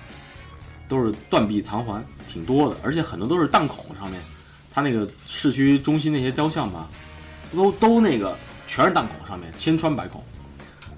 [0.87, 4.21] 都是断壁残垣，挺多的，而且很多都是弹孔上面，
[4.71, 6.87] 他那个市区中心那些雕像吧，
[7.53, 10.23] 都都那个全是弹孔上面，千疮百孔。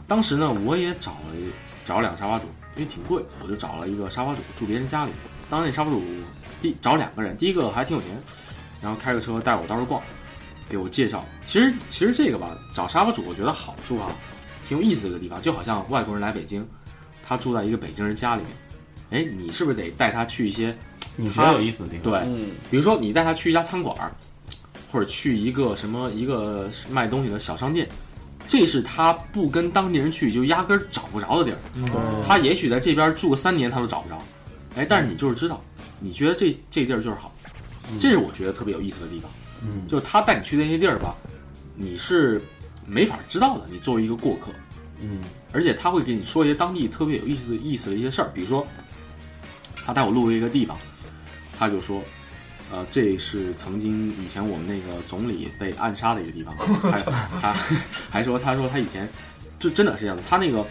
[0.07, 1.17] 当时呢，我也找了
[1.86, 2.45] 找了两个沙发主，
[2.76, 5.11] 因为挺贵，我就找了一个沙发主住别人家里。
[5.49, 6.03] 当时那沙发主
[6.66, 8.09] 第找两个人，第一个还挺有钱，
[8.82, 10.01] 然后开个车带我到处逛，
[10.68, 11.24] 给我介绍。
[11.45, 14.09] 其实其实这个吧，找沙发主我觉得好处啊，
[14.68, 16.68] 挺有意思的一个地方，就好像外国人来北京，
[17.24, 18.41] 他住在一个北京人家里
[19.11, 20.76] 面，哎，你是不是得带他去一些
[21.16, 22.11] 你觉得有意思的地方？
[22.11, 24.11] 对，嗯，比如说你带他去一家餐馆儿，
[24.91, 27.88] 或者去一个什么一个卖东西的小商店，
[28.47, 31.59] 这是他不跟当地人去就压根儿找不着的地儿。
[31.76, 31.88] 嗯，
[32.28, 34.20] 他也许在这边住个三年他都找不着，
[34.76, 35.63] 哎，但是你就是知道，
[36.00, 37.34] 你觉得这这地儿就是好，
[38.00, 39.30] 这是我觉得特别有意思的地方。
[39.62, 41.16] 嗯，就是他带你去那些地儿吧，
[41.76, 42.41] 你是
[42.86, 43.66] 没法知道的。
[43.72, 44.52] 你作为一个过客，
[45.02, 45.20] 嗯。
[45.52, 48.68] 而且他会给你说一些当地特别有意思意思的一些事儿，比如说，
[49.86, 50.78] 他带我路过一个地方，
[51.58, 52.04] 他就说，
[52.70, 56.54] 呃，这是曾经以前我们那个总理被暗杀的一个地方，
[56.91, 57.02] 还
[57.39, 57.54] 还
[58.10, 59.08] 还说他说他以前
[59.58, 60.68] 就真的是这样的，他那个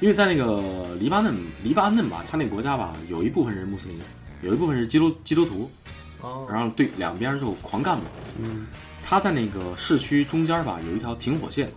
[0.00, 3.96] 因为在那个黎巴嫩黎巴嫩吧，他那个国家吧，有一部分人穆斯林，
[4.44, 5.70] 有一部分是基督基督徒，
[6.20, 8.04] 哦，然后对两边就狂干嘛。
[8.38, 8.66] 嗯
[9.06, 11.70] 他在那个市区中间吧，有一条停火线，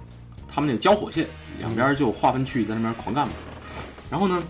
[0.48, 1.28] 他们那个交火线，
[1.60, 3.34] 两边就划分区域在那边狂干嘛。
[4.10, 4.42] 然后呢，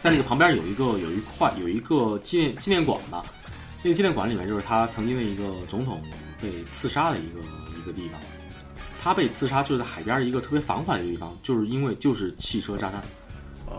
[0.00, 3.24] 在那个旁边有一个有一块有一个纪念纪念馆吧，
[3.84, 6.02] 那个纪念馆里面就是他曾经的一个总统
[6.40, 7.38] 被刺杀的一个
[7.78, 8.20] 一个地方。
[9.00, 13.00] 他被刺杀就是在海边一个特别繁华的一个地方，就是因为就是汽车炸弹，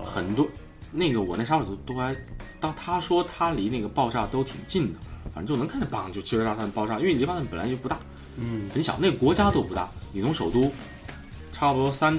[0.05, 0.47] 很多
[0.93, 2.15] 那个我那沙发都都还，
[2.59, 4.99] 当他说他离那个爆炸都挺近的，
[5.33, 7.99] 反正就能看见棒就汽车炸弹爆炸，因为黎巴嫩本来就不大，
[8.37, 10.71] 嗯很小，那个国家都不大，你从首都
[11.51, 12.17] 差不多三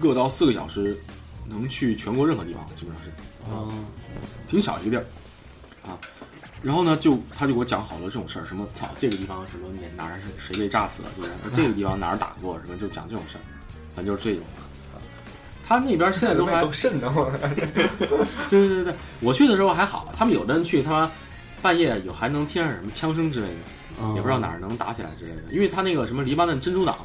[0.00, 0.96] 个到四个小时
[1.48, 3.10] 能去全国任何地方，基本上是。
[3.50, 3.68] 哦
[4.48, 5.04] 挺小一个地儿
[5.90, 5.98] 啊。
[6.62, 11.64] 然后呢，就他就给我讲好多这种事儿，什么操这个地方什么哪哪儿是谁被炸死了，对不对？
[11.64, 13.42] 这个地方哪儿打过，什么就讲这种事儿，
[13.94, 14.44] 反正就是这种。
[15.66, 17.30] 他那边现在都还 够瘆得慌。
[18.48, 21.10] 对对对对，我去的时候还好，他们有的人去他妈
[21.60, 25.42] 半夜有还能听见什么枪声之类的，哦也不知道哪儿能打起来之类的。
[25.50, 26.96] 因为他那个什么黎巴嫩真主党，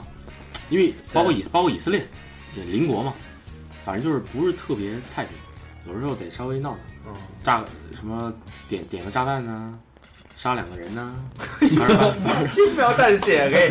[0.70, 2.05] 因为包括以包括以色列
[2.55, 3.14] 也邻国嘛，
[3.84, 5.34] 反正就是不是特别太平，
[5.91, 6.78] 有时候得稍微闹闹。
[7.07, 8.32] 嗯炸什么
[8.70, 9.74] 点点个炸弹呢、
[10.42, 11.14] 杀两个人呢、
[12.50, 13.70] 轻描淡写给。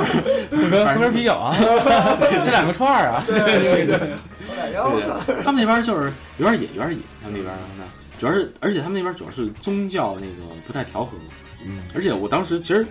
[0.48, 1.54] 喝瓶喝瓶啤酒啊，
[2.42, 6.98] 吃两个串儿啊，对对对，对，他们那边就是有点野，有点野。
[7.22, 7.84] 他们那边那
[8.18, 11.18] 主要是，而且他们那边主要是宗教那个不太调和。
[11.66, 12.86] 嗯，而且我当时其实，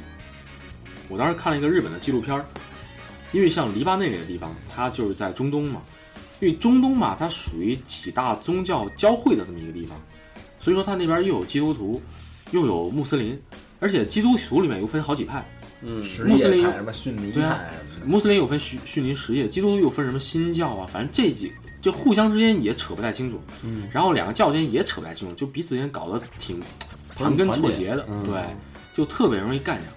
[1.09, 2.45] 我当时看了一个日本的纪录片儿，
[3.31, 5.81] 因为像黎巴嫩这个地方，它就是在中东嘛，
[6.41, 9.99] 因为中东嘛，它属于几大宗教交汇的这么一个地方，
[10.59, 11.99] 所以说它那边又有基督徒，
[12.51, 13.39] 又有穆斯林，
[13.79, 15.45] 而且基督徒里面又分好几派，
[15.81, 17.59] 嗯，穆斯林什么逊尼对啊
[18.05, 26.59] 穆斯林有分逊逊尼什叶，基督徒又分什么新教啊，反正这几就互相之间也扯不太清楚，嗯，然后两个教之间也扯不太清楚，就彼此间搞得挺
[27.15, 28.41] 盘根错节的，嗯对，
[28.93, 29.87] 就特别容易干上，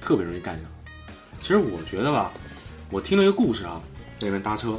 [0.00, 0.64] 特别容易干上。
[1.40, 2.32] 其实我觉得吧，
[2.90, 3.80] 我听了一个故事啊，
[4.20, 4.78] 那边搭车，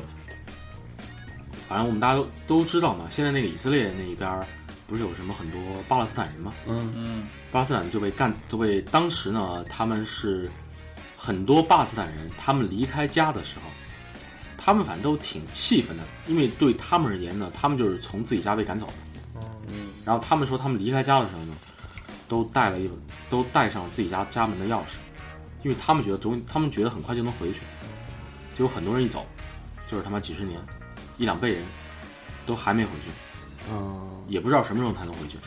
[1.68, 4.46] 反正我们大家都都知道嘛，现在那个以色列那一边儿
[4.88, 10.50] 不是有什么很多巴勒斯坦人吗，嗯嗯巴勒斯坦就被干，就被当时呢，他们是
[11.18, 13.70] 很多巴勒斯坦人，他们离开家的时候，
[14.58, 18.94] 他们反正都挺气愤的，因为对他们而言呢，他们就是从自己家被赶走的。
[19.68, 21.56] 嗯然后他们说，他们离开家的时候呢，
[22.28, 22.98] 都带了一本，
[23.30, 24.98] 都带上自己家家门的钥匙，
[25.64, 27.62] 因为他们觉得总，他们觉得很快就能回去。
[28.58, 29.26] 结果很多人一走，
[29.90, 30.60] 就是他妈几十年，
[31.18, 31.64] 一两辈人
[32.46, 33.10] 都还没回去，
[33.72, 35.38] 嗯也不知道什么时候才能回去。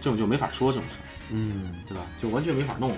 [0.00, 1.04] 这种就没法说这种事儿。
[1.30, 2.06] 嗯对吧？
[2.22, 2.90] 就完全没法弄。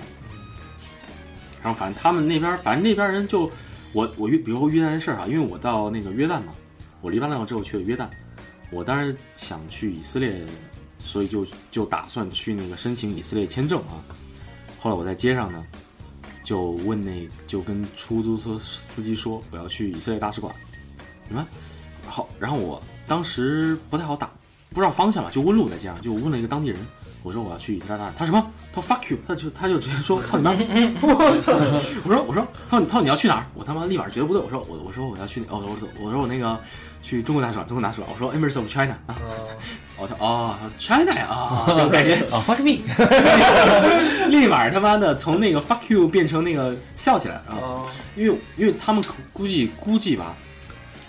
[1.61, 3.51] 然后反正他们那边，反正那边人就
[3.93, 6.53] 我我约，比如说约旦的事儿啊，因为我到那个约旦嘛，
[7.01, 8.07] 我黎巴嫩之后去了约旦，
[8.71, 10.45] 我当时想去以色列，
[10.99, 14.01] 所以就就打算去那个申请以色列签证啊。
[14.79, 15.63] 后来我在街上呢，
[16.43, 20.55] 就问那就跟出租车司机说我要去以色列大使馆，
[21.27, 21.45] 你们
[22.07, 22.81] 好，然后我
[23.11, 24.29] 当时不太好打，
[24.73, 26.79] 不知道方向嘛，就问路在街上，就问了一个当地人，
[27.23, 28.41] 我说我要去以色列大他什么？
[28.73, 30.51] 他说 fuck you，他就他就直接说操你妈！
[31.01, 31.51] 我操！
[32.05, 33.45] 我说我说他说他说你要去哪儿？
[33.53, 36.57] 我他妈立马觉得不对，我说我我说我要去哦我说我说我那个
[37.03, 39.15] 去中国大使馆，中国大使馆，我说 Embassy of China 啊，
[39.97, 42.79] 我说 哦 China 呀啊，就感觉啊， fuck me，
[44.29, 49.03] 立马他妈的从那个 fuck you 变成那个笑起来了啊，哦因为因为他们
[49.33, 50.33] 估计估计吧，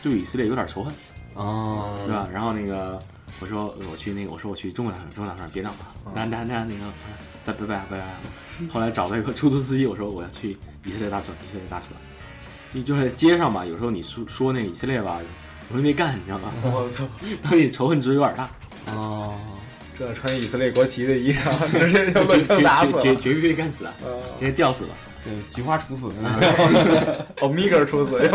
[0.03, 0.93] 对以色列有点仇恨，
[1.35, 2.29] 哦，是吧？
[2.33, 3.01] 然后那个
[3.41, 5.77] 我说呃我去那个我说我去中国大使，中国大使别闹了，
[6.15, 6.81] 那那那那个
[7.45, 8.07] 拜拜拜拜拜。
[8.71, 12.01] 后来找了一个出租司机，我说我要去以色列大使馆，以色列大使馆。
[12.73, 15.21] 你就在街上吧，有时候你说说那个以色列吧，
[15.71, 16.53] 容易被干，你知道吗？
[16.63, 17.05] 我操！
[17.43, 18.51] 当你仇恨值有点大，
[18.87, 19.35] 哦，
[19.99, 23.03] 这穿以色列国旗的衣裳， 直接就绝乱枪打死了。
[23.03, 23.85] 绝绝被干死
[24.39, 24.95] 直接吊死了。
[25.25, 26.11] 对，菊花处死，
[27.41, 28.31] 欧米伽处死又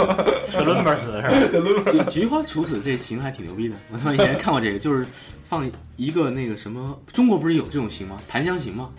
[0.52, 1.92] 车轮本死的是吧？
[1.92, 5.06] 菊 菊花处死这刑还挺牛逼的，我他妈以前看过这个，就是
[5.48, 8.18] 放一个那个什么，中国不是有这种刑吗？
[8.28, 8.90] 檀香刑吗？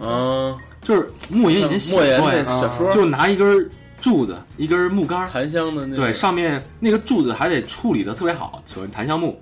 [0.00, 3.68] 嗯，就是莫言以前写过小说，就拿一根
[4.00, 9.40] 柱子，一根木杆儿，檀香的那对，上面那个柱子还得处理的特别好，首先檀香木，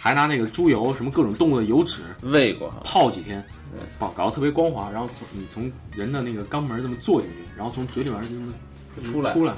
[0.00, 9.54] 还拿那个猪油什么各种动物的油脂喂过，泡几天对，搞搞得特别光滑，然后从你从人的那个肛门这么坐进去，然后从嘴里边这么出来出来，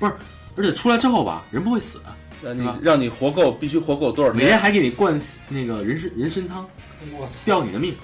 [0.00, 0.12] 不是，
[0.56, 2.00] 而且出来之后吧，人不会死，
[2.42, 4.42] 让你让你活够，必须活够多少天？
[4.42, 5.18] 每天还给你灌
[5.48, 6.66] 那个人参人参汤，
[7.44, 7.94] 吊你的命，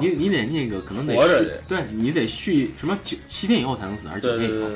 [0.00, 4.68] 你你得那个可能得续对你得续什么九七天以后才能死，还是九对天以后？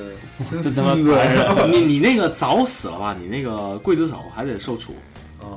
[0.63, 3.17] 真他妈残忍， 你你那个早死了吧？
[3.21, 4.97] 你那个刽子手还得受处，哦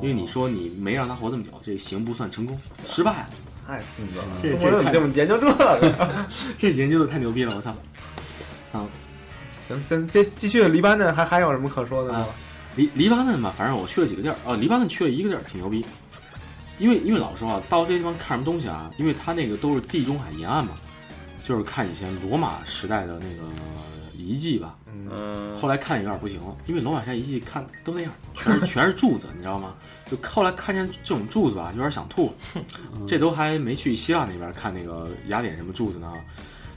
[0.01, 2.59] 因为你说你没让他活这么久，这行不算成功，
[2.89, 3.29] 失败了。
[3.65, 4.25] 太孙子了！
[4.41, 6.25] 这这这么研究这个？
[6.59, 7.71] 这研究的太牛逼了，我操！
[8.73, 8.85] 啊
[9.67, 12.27] 行，咱这继续黎巴嫩还还有什么可说的吗啊？
[12.75, 15.85] 黎黎巴嫩吧，反正我去了几个地儿，啊，黎巴嫩去了一个地儿挺牛逼，
[16.77, 18.91] 因为因为老实话，到这地方看什么东西啊？
[18.97, 20.71] 因为它那个都是地中海沿岸嘛，
[21.45, 23.43] 就是看以前罗马时代的那个
[24.13, 24.75] 遗迹吧，
[25.11, 29.75] 嗯，后来看有点不行了，因为罗马山遗迹看都那样， 全是全是柱子，你知道吗？
[30.09, 32.33] 就后来看见这种柱子吧，有点想吐。
[33.07, 36.13] 这都还没去希腊那边看那个雅典什么柱子呢。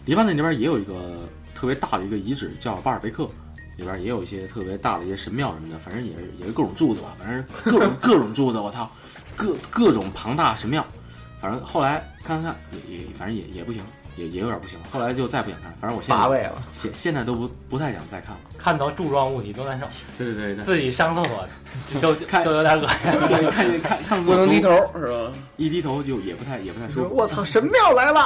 [0.05, 1.19] 黎巴嫩那边也有一个
[1.55, 3.29] 特别大的一个遗址，叫巴尔贝克，
[3.77, 8.91] 里边也有一些特别大的一些神庙什么的，反正也是也是各种柱子吧，反正各种 各种柱子，我操，
[9.35, 10.85] 各各种庞大神庙。
[11.39, 12.57] 反正后来看看
[12.89, 13.83] 也也反正也也不行，
[14.17, 14.79] 也也有点不行。
[14.91, 16.63] 后来就再不想看，反正我现在乏味了。
[16.73, 18.41] 现现在都不不太想再看了。
[18.59, 19.87] 看到柱状物体都难受，
[20.19, 20.65] 对对对对。
[20.65, 21.49] 自己上厕所
[21.87, 22.99] 就都看都有点恶心。
[23.29, 25.33] 对，看见看上厕所不能低头是吧？
[25.57, 27.15] 一低头就也不太也不太舒服。
[27.15, 28.21] 我操，神庙来了！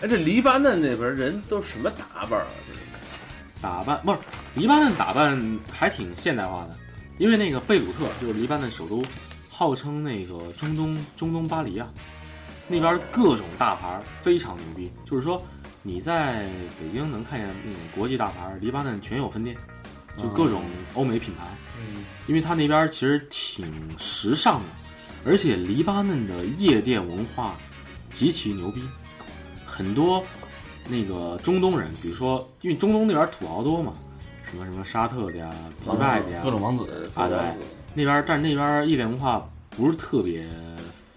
[0.00, 2.46] 哎，这黎巴嫩那边人都什么打扮啊？
[3.60, 4.18] 打扮不是
[4.54, 6.76] 黎巴嫩打扮还挺现代化的，
[7.18, 9.02] 因为那个贝鲁特就是黎巴嫩首都，
[9.50, 11.88] 号称那个中东中东巴黎啊，
[12.68, 15.42] 那边各种大牌非常牛逼，就是说
[15.82, 16.44] 你在
[16.78, 19.56] 北京能看见那种国际大牌，黎巴嫩全有分店，
[20.16, 20.62] 就各种
[20.94, 21.46] 欧美品牌。
[21.78, 24.66] 嗯，因为它那边其实挺时尚的，
[25.24, 27.56] 而且黎巴嫩的夜店文化
[28.12, 28.82] 极其牛逼，
[29.64, 30.22] 很多
[30.88, 33.92] 那个中东人，比如说，因为中东那边土豪多嘛，
[34.44, 35.50] 什么什么沙特的呀、
[35.82, 37.38] 迪拜的呀，各种王子，啊对。
[37.94, 40.46] 那边，但是那边夜店文化不是特别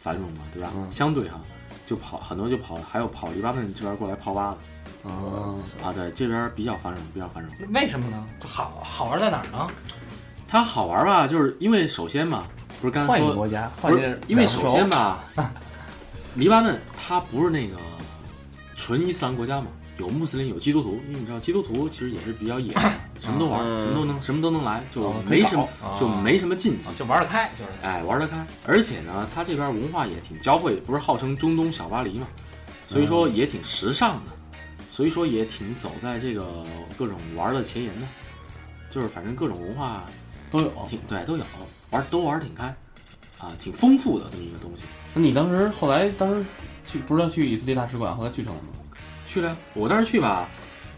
[0.02, 0.70] 繁荣嘛，对吧？
[0.76, 1.40] 嗯相对哈，
[1.86, 4.58] 就跑很多就跑，还有跑黎巴嫩这边过来泡吧
[5.04, 7.54] 的啊，啊，对，这边比较繁荣，比较繁荣。
[7.74, 8.26] 为什么呢？
[8.44, 9.70] 好好玩在哪儿呢？
[10.48, 12.46] 它好玩吧，就是因为首先嘛，
[12.82, 15.24] 不是刚才说换一个国家，换一个，因为首先吧，
[16.36, 17.78] 黎巴嫩它不是那个
[18.76, 19.68] 纯伊斯兰国家嘛，
[20.02, 21.00] 有穆斯林，有基督徒。
[21.08, 22.82] 因为你知道，基督徒其实也是比较野的，
[23.20, 28.46] 什么都玩，嗯什么都能，什么都能来，就哦没什么，啊就没什么禁忌，就玩得开，就是哎，玩得开。
[28.66, 32.28] 而且呢，他这边文化也挺交汇，不是号称中东小巴黎嘛，
[32.88, 34.32] 所以说也挺时尚的，
[34.90, 36.66] 所以说也挺走在这个
[36.98, 38.08] 各种玩的前沿的，
[38.90, 40.04] 就是反正各种文化
[40.50, 40.72] 都有。
[40.90, 41.44] 挺对都有，
[41.92, 42.66] 玩都玩得挺开，
[43.38, 44.84] 啊，挺丰富的这么一个东西。
[45.14, 46.46] 那你当时后来当时
[46.84, 48.70] 去不是要去以色列大使馆，后来去成了吗？
[49.32, 50.50] 去了呀，我当时去吧，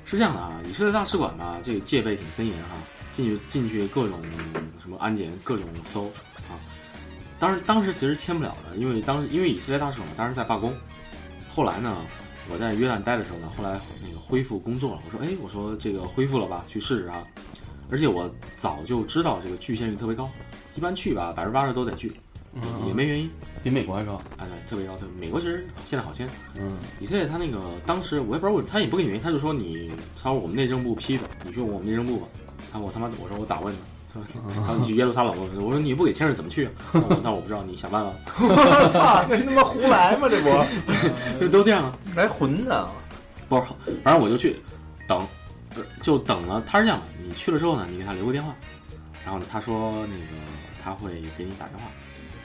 [0.05, 2.69] 是这样的啊，以色列大使馆吧，这个戒备挺森严哈，
[3.11, 4.19] 进去进去各种
[4.81, 6.05] 什么安检，各种搜
[6.49, 6.57] 啊。
[7.39, 10.73] 当时当时其实签不了的，因为当时因为以色列大使馆当时在罢工，
[11.53, 11.95] 后来呢，
[12.49, 17.23] 我在约旦待的时候呢，后来那个恢复工作了，我说哎，我说这个恢复了吧，去试试啊。
[17.91, 20.27] 而且我早就知道这个拒签率特别高，
[20.73, 22.11] 一般去吧百分之八十都得拒，
[22.88, 23.29] 也没原因。
[23.64, 24.20] 比美国还高。
[24.38, 29.89] 哎，对，特别高，特别美国其实现在好签，嗯，以色列他那个当时我也不知道为什么，他也不给你原因，他就说你，
[30.22, 32.28] 他说我们内政部批的，你去我们内政部吧。
[32.72, 33.80] 他说我他妈，我说我咋问呢？
[34.14, 36.72] 他说 他说你去耶路撒冷问，我说你不给签证怎么去啊？
[36.93, 40.28] 我说那我不知道，你想办法，我 操，那他妈胡来吗？
[40.30, 40.49] 这不
[41.39, 41.97] 这 都这样啊。
[42.16, 42.89] 来混的，
[43.49, 43.72] 不是，
[44.03, 44.57] 反正我就去
[45.07, 45.26] 等，
[46.03, 46.61] 就等了。
[46.68, 48.53] 他是这样的，你去了之后呢，你给他留个电话，
[49.24, 50.41] 然后呢，他说那个
[50.84, 51.86] 他会给你打电话，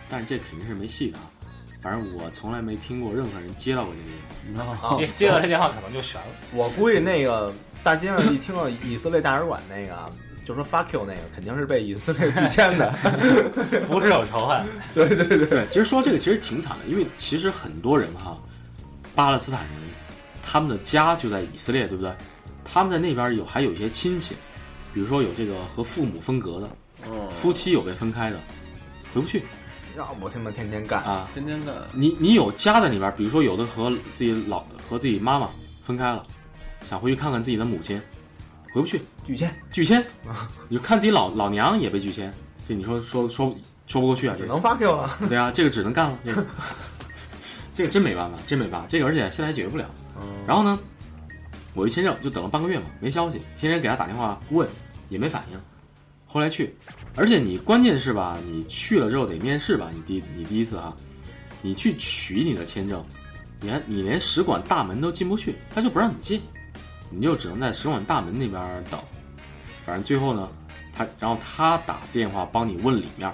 [0.09, 1.25] 但是这肯定是没戏的啊。
[1.81, 4.29] 反正我从来没听过任何人接到过这个电话。
[4.47, 4.99] 你知道吗？
[4.99, 6.27] 接 接到这电话可能就悬了。
[6.53, 7.55] 我估计那个
[7.85, 10.11] 大街上一听到以色列大使馆那个，
[10.45, 12.93] 就说 fuck you 那个，肯定是被以色列拒签的。
[13.89, 18.37] 不是有仇恨， 对对对，其实说这个其实挺惨的，因为其实很多人哈，
[19.15, 19.73] 巴勒斯坦人，
[20.43, 22.13] 他们的家就在以色列，对不对？
[22.65, 24.35] 他们在那边有还有一些亲戚，
[24.93, 26.69] 比如说有这个和父母分隔的，
[27.07, 28.39] 哦，夫妻有被分开的，
[29.15, 29.43] 回不去
[29.99, 31.29] 让我他妈天天干，啊。
[31.35, 35.51] 天天干，你你有家在里边，比如说有的和自己老和自己妈妈
[35.83, 36.23] 分开了，
[36.89, 38.01] 想回去看看自己的母亲，
[38.73, 40.01] 回不去，拒签，拒签，
[40.71, 42.33] 你就看自己老老娘也被拒签，
[42.69, 43.53] 这你说说说
[43.89, 45.19] 说不过去啊，这能 fuck you 了。
[45.29, 46.47] 对啊，这个只能干了，这个。
[47.75, 49.85] 这个真没办法，真没办法，这个而且现在还解决不了。
[50.47, 50.79] 然后呢，
[51.75, 54.69] 我一签证就等了半个月嘛，没消息，天天给他打电话问，
[55.09, 55.61] 也没反应。
[56.27, 56.77] 后来去，
[57.15, 60.95] 而且你关键是吧，你去了之后得面试吧，你第你第一次哈，
[61.63, 63.05] 你去取你的签证，
[63.61, 66.41] 你还你连使馆大门都进不去，他就不让你进，
[67.11, 69.01] 你就只能在使馆大门那边等。
[69.85, 70.49] 反正最后呢，
[70.93, 73.33] 他然后他打电话帮你问里面，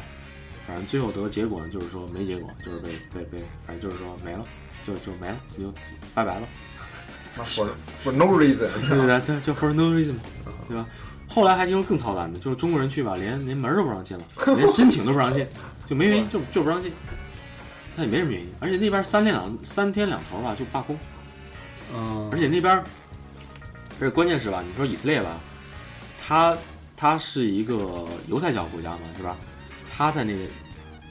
[0.66, 4.44] 反正最后得结果呢，就是说没结果，就是被被被，反正就是说没了，
[4.86, 5.72] 就就没了，你就
[6.14, 6.48] 拜拜了。
[7.36, 7.68] for
[8.02, 10.14] for no reason，对对对，对，就 for no reason，
[10.68, 10.86] 对吧？
[11.34, 14.24] 后来还听说更操蛋的，就是中国人去吧，连连门都不让进了，
[14.56, 15.44] 连申请都不让进，
[15.84, 16.92] 就没原因，就就不让进，
[17.96, 18.48] 他也没什么原因。
[18.60, 20.96] 而且那边三天两三天两头吧就罢工，
[21.92, 22.28] 嗯。
[22.30, 22.72] 而且那边，
[23.98, 25.40] 而且关键是吧，你说以色列吧，
[26.24, 26.56] 它
[26.96, 29.36] 它是一个犹太教国家嘛，是吧？
[29.90, 30.38] 它在那个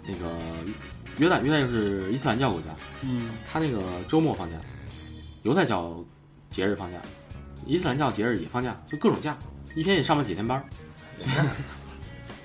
[0.08, 0.30] 那个
[1.18, 2.68] 约旦，约旦又是伊斯兰教国家，
[3.02, 3.30] 嗯。
[3.52, 4.56] 它那个周末放假，
[5.42, 6.02] 犹太教
[6.50, 6.98] 节日放假，
[7.66, 9.38] 伊斯兰教节日也放假，就各种假，
[9.76, 10.64] 一天也上不了几天班儿。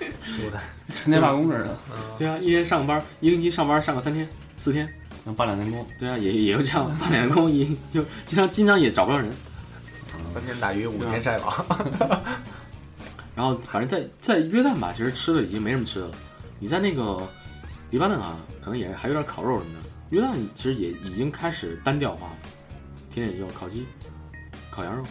[0.95, 1.77] 成天罢工似的，
[2.17, 4.27] 对啊，一天上个班儿，一个星期上班上个三天
[4.57, 4.87] 四天。
[5.25, 5.85] 能罢两年工。
[5.99, 9.31] 对啊，也也就这样半年工，也就经常经常也找不着人。
[10.27, 11.65] 三天打鱼五天晒网，
[13.35, 16.13] 然后反正在在约旦吧，其实吃的已经没什么吃的了。
[16.59, 17.21] 你在那个
[17.89, 19.89] 黎巴嫩啊，可能也还有点烤肉什么的。
[20.09, 22.37] 约旦其实也已经开始单调化了，
[23.11, 23.85] 天天也就烤鸡、
[24.71, 25.03] 烤羊肉、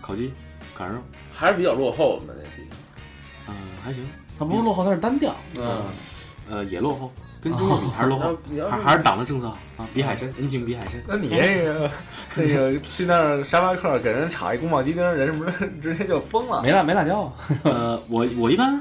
[0.00, 0.32] 烤鸡、
[0.76, 1.00] 烤羊肉，
[1.32, 2.78] 还是比较落后的那地方。
[3.48, 4.04] 嗯，还行，
[4.38, 5.34] 它不是落后，它是单调。
[5.56, 5.82] 嗯，
[6.50, 7.10] 呃，也落后，
[7.40, 8.36] 跟中国比还是落后，
[8.70, 9.46] 还还是党的政策
[9.78, 10.94] 啊，比海参，人情比海参。
[11.06, 11.90] 那你这个
[12.36, 16.62] 那个去那儿沙发客给人炒一宫保鸡丁，人是不是直接就疯了？
[16.62, 17.32] 没辣没辣椒，
[17.64, 18.78] 呃，我我一般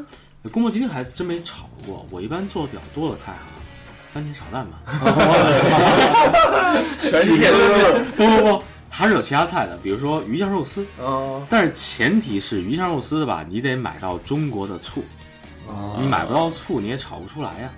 [0.51, 3.47] 宫保鸡丁还真没炒过，我一般做的比较多的菜啊、
[4.13, 4.81] 番茄炒蛋吧。
[7.01, 8.63] 全世界都是不不不，
[8.97, 15.03] 还是有其他菜的，比如说鱼香肉丝，哦，但是前提是鱼香肉丝的吧，你得买到中国的醋，
[15.67, 17.69] 哦你买不到醋你也炒不出来呀。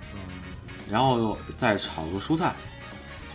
[0.88, 2.54] 然后再炒个蔬菜，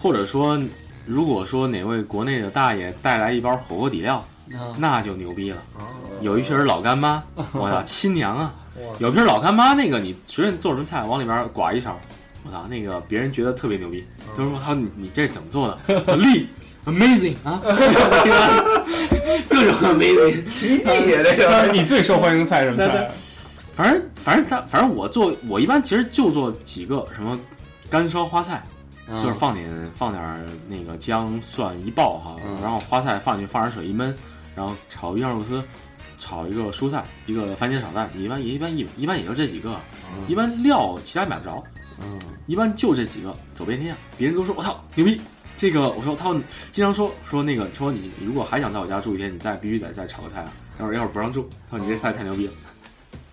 [0.01, 0.57] 或者说，
[1.05, 4.25] 如果说哪位国内的大爷带来一包火锅底料，
[4.77, 5.61] 那就牛逼了。
[6.21, 7.21] 有一瓶老干妈，
[7.51, 8.55] 我操，亲娘啊！
[8.99, 11.99] 有瓶老干妈，那个你随便做什么菜，往里边刮一勺，
[12.45, 14.03] 我操，那个别人觉得特别牛逼，
[14.37, 16.15] 都说我操，你你这怎么做的？
[16.15, 16.47] 厉
[16.85, 17.61] amazing 啊，
[19.49, 20.47] 各种 amazing。
[20.49, 23.09] 奇迹呀，这个你最受欢迎的菜什么菜？
[23.75, 27.39] 反正反正他反正我做我一般其实就做几个什么
[27.89, 28.63] 干烧花菜，
[29.09, 29.19] 嗯。
[29.21, 32.57] 就是放点放点儿那个姜蒜一爆哈，嗯。
[32.61, 34.13] 然后花菜放进去，放点水一焖，
[34.55, 35.63] 然后炒鱼香肉丝，
[36.19, 39.75] 炒一个蔬菜，一个番茄炒蛋，一般也一般一一般也就这几个，
[40.27, 41.63] 一般料其他买不着，
[41.99, 45.19] 嗯，一般就这几个走遍天下，别人都说我操牛逼。
[45.55, 50.51] 这个我说他们经常说说那个说你你如果还想在我家住一天，你再必须得再炒个菜啊。
[50.79, 52.53] 要是要是不让住，他说你这菜太牛逼了。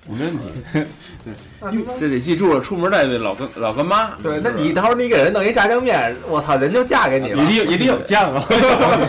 [0.07, 0.45] 没问题。
[1.23, 4.11] 对这得记住了，出门带位老干老干妈。
[4.23, 7.65] 对，那你到时候你给人弄一炸酱面，我操，人就嫁给你了也。
[7.65, 8.47] 得也得有酱啊，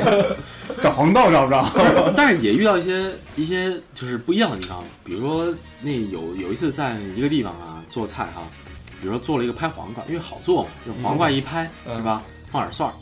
[0.82, 1.66] 找黄豆找不着？
[2.16, 8.43] 但是也遇到一些一些就是不一样的地方，比如说那有有一次在一个地方啊做菜哈，
[9.01, 12.22] 比如说做了一个拍黄瓜，因为好做嘛，就黄瓜一拍、嗯是吧，
[12.52, 12.93] 放点蒜儿，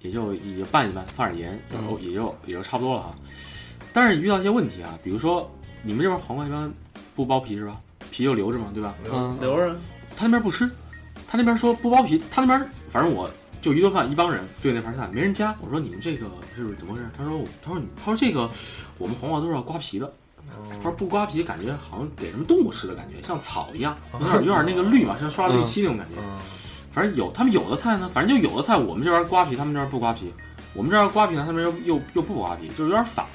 [0.00, 3.14] 也就也就拌一拌，放点盐，嗯然后也就也就差不多了哈。
[3.92, 5.50] 但是遇到一些问题啊，比如说
[5.82, 6.72] 你们这边黄瓜一般
[7.14, 7.76] 不剥皮是吧？
[8.10, 8.94] 皮就留着嘛，对吧？
[9.12, 9.76] 嗯，留着，
[10.16, 10.70] 他那边不吃，
[11.26, 13.28] 他那边说不剥皮，他那边反正我
[13.60, 17.08] 就一顿饭一帮人对那盘菜没人夹，我说你们这个是怎么回事？
[17.16, 18.48] 他说他说你他说这个
[18.98, 20.12] 我们黄瓜都是要刮皮的，
[20.76, 26.20] 他说不刮皮感觉好像给什么动物吃的感觉，像草一样，有点 有点那个绿嘛，像刷了绿漆那种感觉。
[26.94, 30.32] 反正有他们有的菜呢，反正就有的菜我们这边刮皮，他们这边不刮皮，
[30.72, 33.26] 我们这边刮皮呢，他们又又又不刮皮，就是有点反，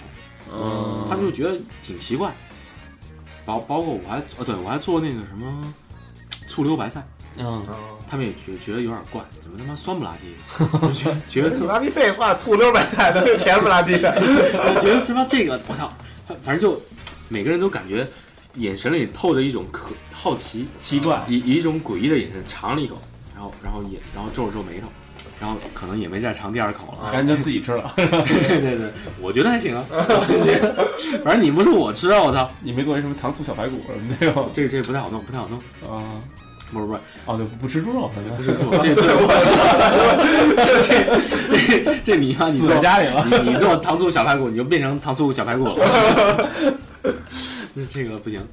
[0.51, 2.31] 嗯，他们就觉得挺奇怪。
[3.45, 5.73] 包包括我还呃对我还做那个什么
[6.47, 7.05] 醋溜白菜。
[7.37, 7.65] 嗯，
[8.09, 14.13] 他们也觉觉得有点怪，怎么他妈酸不拉几的， 就觉觉得你 妈逼废话，醋溜白菜都是甜不拉几的。
[14.81, 15.91] 觉得他妈这个我操，
[16.43, 16.81] 反正就
[17.29, 18.05] 每个人都感觉
[18.55, 22.97] 眼神里透着一种可好奇，奇怪，以以一种诡异的眼神尝了一口，
[23.39, 24.87] 然后然后也然后皱了皱眉头，
[25.39, 27.09] 然后可能也没再尝第二口了。
[27.13, 27.89] 然后就自己吃了。
[27.95, 29.85] 对对对，我觉得还行啊，
[31.23, 34.51] 反正你不是我吃啊，我操， 你没做一什么糖醋小排骨什么的哟？
[34.53, 35.57] 这个这个不太好弄，不太好弄，
[35.89, 36.03] 啊，
[36.73, 38.93] 不是不是哦，对，不吃猪肉，不吃猪肉这
[41.47, 43.25] 这这这你妈你死做在家里了。
[43.31, 46.49] 你你做糖醋小排骨，你就变成糖醋小排骨了。
[47.73, 48.45] 那这个不行。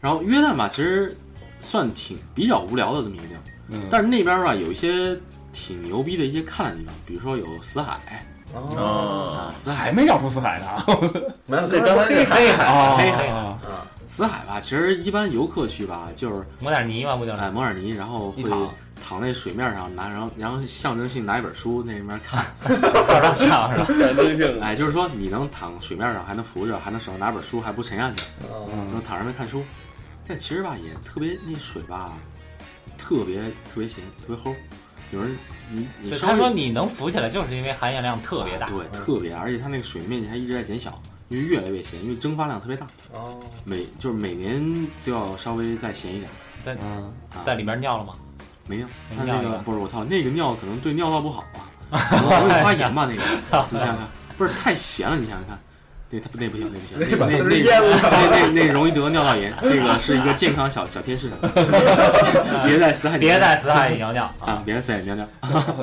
[0.00, 1.16] 然后约旦吧，其实
[1.60, 5.16] 算挺比较无聊的这么一个地方，嗯，但是那边吧有一些
[5.52, 8.24] 挺牛逼的一些看的地方，比如说有死海。
[8.54, 9.92] 哦，啊，死海。
[9.92, 11.00] 没绕出死海呢。
[11.46, 13.26] 没有，对刚才黑海，哦黑海。
[13.28, 13.58] 啊
[14.08, 17.38] 死海吧，其实一般游客去吧，就是抹点泥嘛，不就是？
[17.38, 18.68] 哎抹点泥，然后会躺。
[19.08, 23.84] 躺在水面上拿，然后然后象征性拿一本书那里面看，照张相是吧？
[23.86, 24.60] 象征性。
[24.60, 28.24] 哎，就是说你能躺水面上，还能浮着，还能手上拿本书，还不沉下去。
[28.50, 29.62] 嗯能躺上面看书，
[30.26, 32.10] 但其实吧也特别那水吧，
[33.06, 33.40] 特别
[33.72, 34.52] 特别咸，特别齁。
[35.12, 35.36] 有人
[35.70, 38.66] 你你对，稍微他说你能浮起来，就是因为含盐量特别大。
[38.66, 44.60] 对，特别，而且它那个水面积还一直在减小，因为越来越咸，因为蒸发量特别大，哦，每就是每年
[45.04, 46.28] 都要稍微再咸一点。
[46.64, 48.14] 在嗯，啊，在里面尿了吗？
[48.66, 51.44] 没尿，他那个个不是我操，那个尿可能对尿道不好
[51.90, 53.22] 啊， 可能容易发炎吧那个。
[53.70, 55.56] 你想想看，不是太咸了，你想想看，
[56.08, 61.28] 那他那不行，那不行，那那那那那那容易得尿道炎，这个是一个健康小小贴士，
[62.64, 65.26] 别在死海别在死海里尿尿啊，啊，别在死海里尿尿。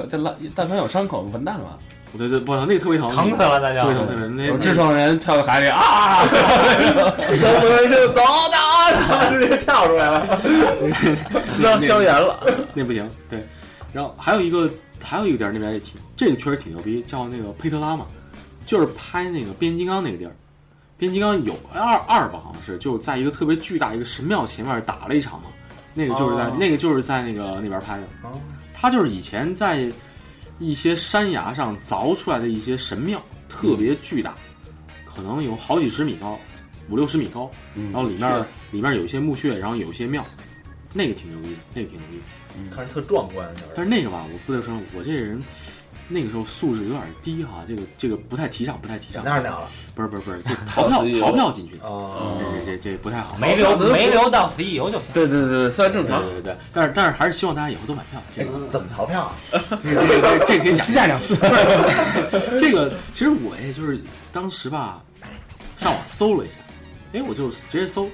[0.09, 1.77] 这烂，但凡有伤口，完蛋了。
[2.17, 4.13] 对对，我操，那个特别疼，疼死了那特别疼，特。
[4.13, 4.37] 别疼。
[4.37, 6.23] 那有痔疮人跳到海里啊！
[6.29, 8.21] 刚才是走
[8.51, 10.39] 的啊，直接跳出来了。
[11.63, 12.39] 要消炎了。
[12.73, 13.45] 那不行，对。
[13.91, 14.69] 然后还有一个
[15.03, 18.05] 还有一个点儿那边也挺，这个确实挺牛逼，叫那个佩特拉嘛，
[18.65, 20.35] 就是拍那个变形金刚那个地儿。
[20.97, 25.49] 变形金刚有二二吧，好像是，就在一个特别巨大一个神庙前面打了一场嘛。
[25.93, 28.03] 那个就是在、哦那个就是在那个那边拍的。
[28.23, 28.39] 哦
[28.73, 29.89] 他就是以前在
[30.59, 34.35] 一些山崖上凿出来的一些神庙，特别巨大，
[35.05, 36.37] 可能有好几十米高，
[36.89, 37.49] 五六十米高。
[37.75, 40.25] 然后里面里面有一些墓穴，然后有一些庙，
[40.91, 42.75] 那个挺牛逼的，那个挺牛逼的。
[42.75, 45.41] 看着特壮观，但是那个吧，我不得不说，我这人
[46.07, 49.23] 那个时候素质有点低哈，这个这个不太提倡，不太提倡。
[49.25, 53.35] 那是鸟了不是不是不是，这 逃票逃票进去的，哦这这这这不太好。
[53.37, 55.07] 没留没留到此一游就行。
[55.13, 56.21] 对对对，算正常。
[56.21, 58.21] 对对对，但是但是还是希望大家以后都买票。
[58.35, 59.35] 这哎个，怎么逃票啊？
[59.83, 61.35] 这个这个这可以讲 私下两次。
[62.59, 63.99] 这个其实我也就是
[64.31, 65.01] 当时吧，
[65.77, 66.55] 上网搜了一下，
[67.13, 68.09] 哎，我就直接搜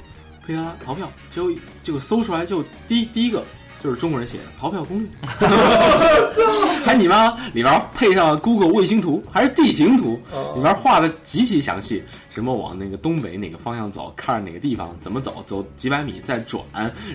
[0.45, 1.51] 佩特拉逃票，结果
[1.83, 3.43] 这个搜出来就第一第一个
[3.83, 5.07] 就是中国人写的逃票攻略，
[6.83, 10.19] 还你妈里边配上 Google 卫星图，还是地形图，
[10.55, 16.63] 里边画的极其详细，什么往那个东北哪个方向走，看着哪个地方怎么走，走几百米再转，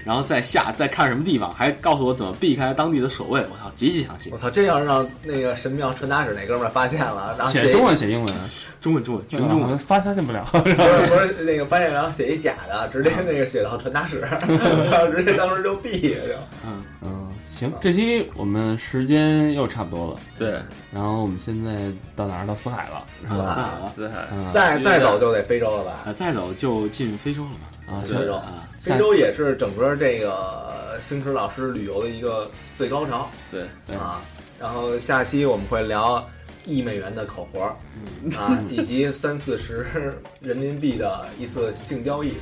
[0.04, 4.50] 然后再下再看什么地方，还告诉我怎么避开当地的守卫，我操，极其详细我，操！
[4.50, 8.34] 这要是让那个神庙传达室那哥们儿发现了，然后写写中文写英文，
[8.80, 9.78] 中文中文全中文。
[9.78, 10.44] 发发现不了。
[10.52, 16.34] 不是不是那个发现，然后写一假的，直接那个写到传达室， 然后直接当时就毙了就。
[16.66, 17.23] 嗯嗯，
[17.54, 20.60] 行，这期我们时间又差不多了，对，
[20.92, 21.76] 然后我们现在
[22.16, 22.46] 到哪儿？
[22.46, 23.50] 到死海了，是死吧？
[23.54, 26.00] 海了，死海嗯，再再走就得非洲了吧？
[26.04, 27.94] 啊，再走就进非洲了吧。
[27.94, 33.62] 啊，非洲啊，非洲也是整个这个星驰老师旅游的一个最高潮，对
[33.96, 34.20] 啊。
[34.60, 36.24] 然后下期我们会聊
[36.64, 37.76] 一美元的口活儿
[38.38, 42.34] 啊，以及三四十人民币的一次性交易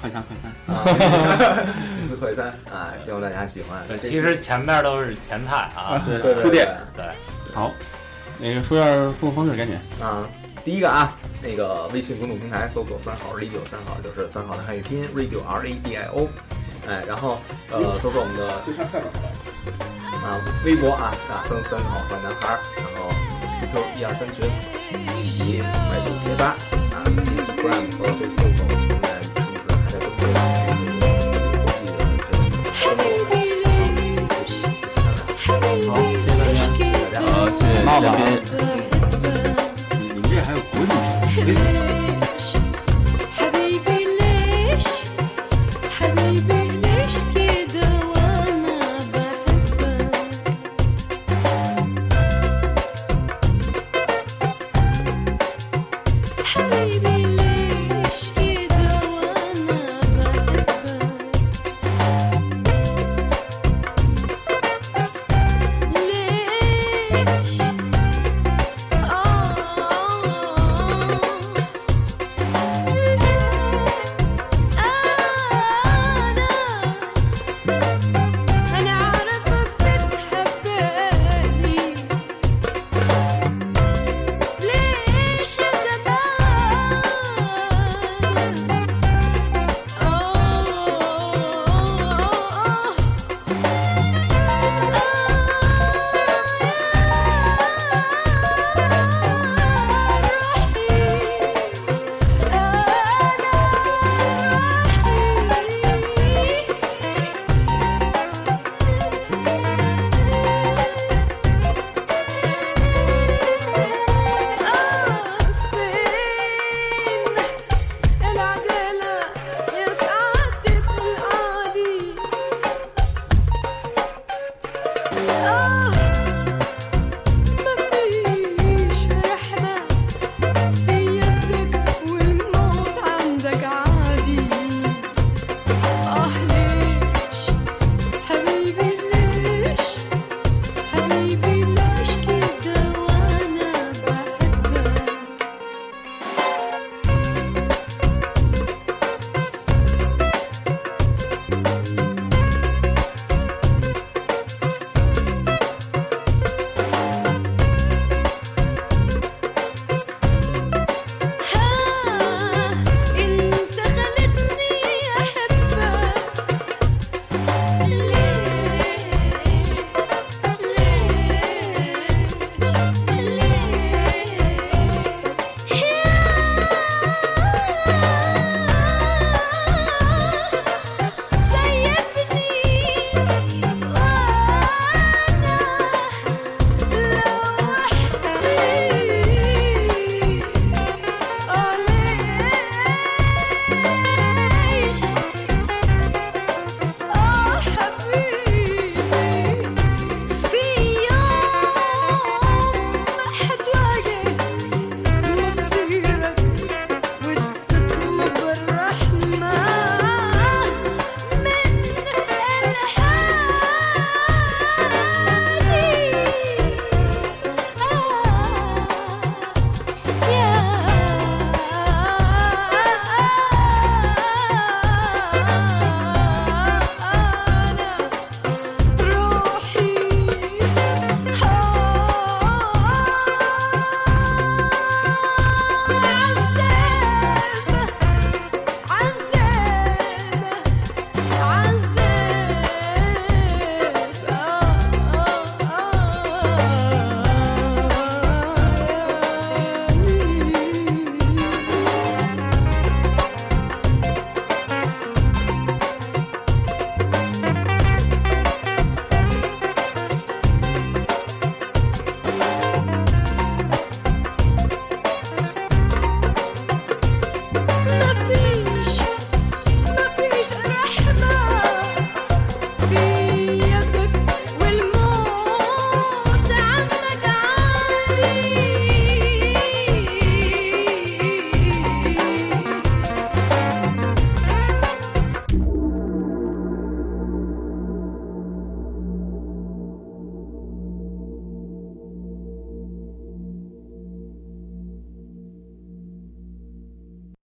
[0.00, 0.84] 快餐快餐，啊，
[2.02, 3.86] 一次快餐啊，希望大家喜欢。
[3.86, 6.04] 对，其实前面都是前菜啊。
[6.42, 7.04] 铺垫对
[7.54, 7.72] 好，
[8.38, 9.76] 那个说一下互动方式，赶紧。
[10.00, 10.28] 啊，
[10.64, 16.28] 第一个啊，那个微信公众平台搜索三号 radio 三号就是三号的汉语拼音 radio r a d i o，
[16.88, 17.38] 哎，然后
[17.70, 18.52] 呃搜索我们的
[20.12, 23.10] 啊微博啊大三三号坏男孩儿，然后
[23.60, 24.44] QQ 一二三群
[25.24, 26.56] 以及百度贴吧
[26.92, 27.02] 啊
[27.36, 28.77] Instagram 和 Facebook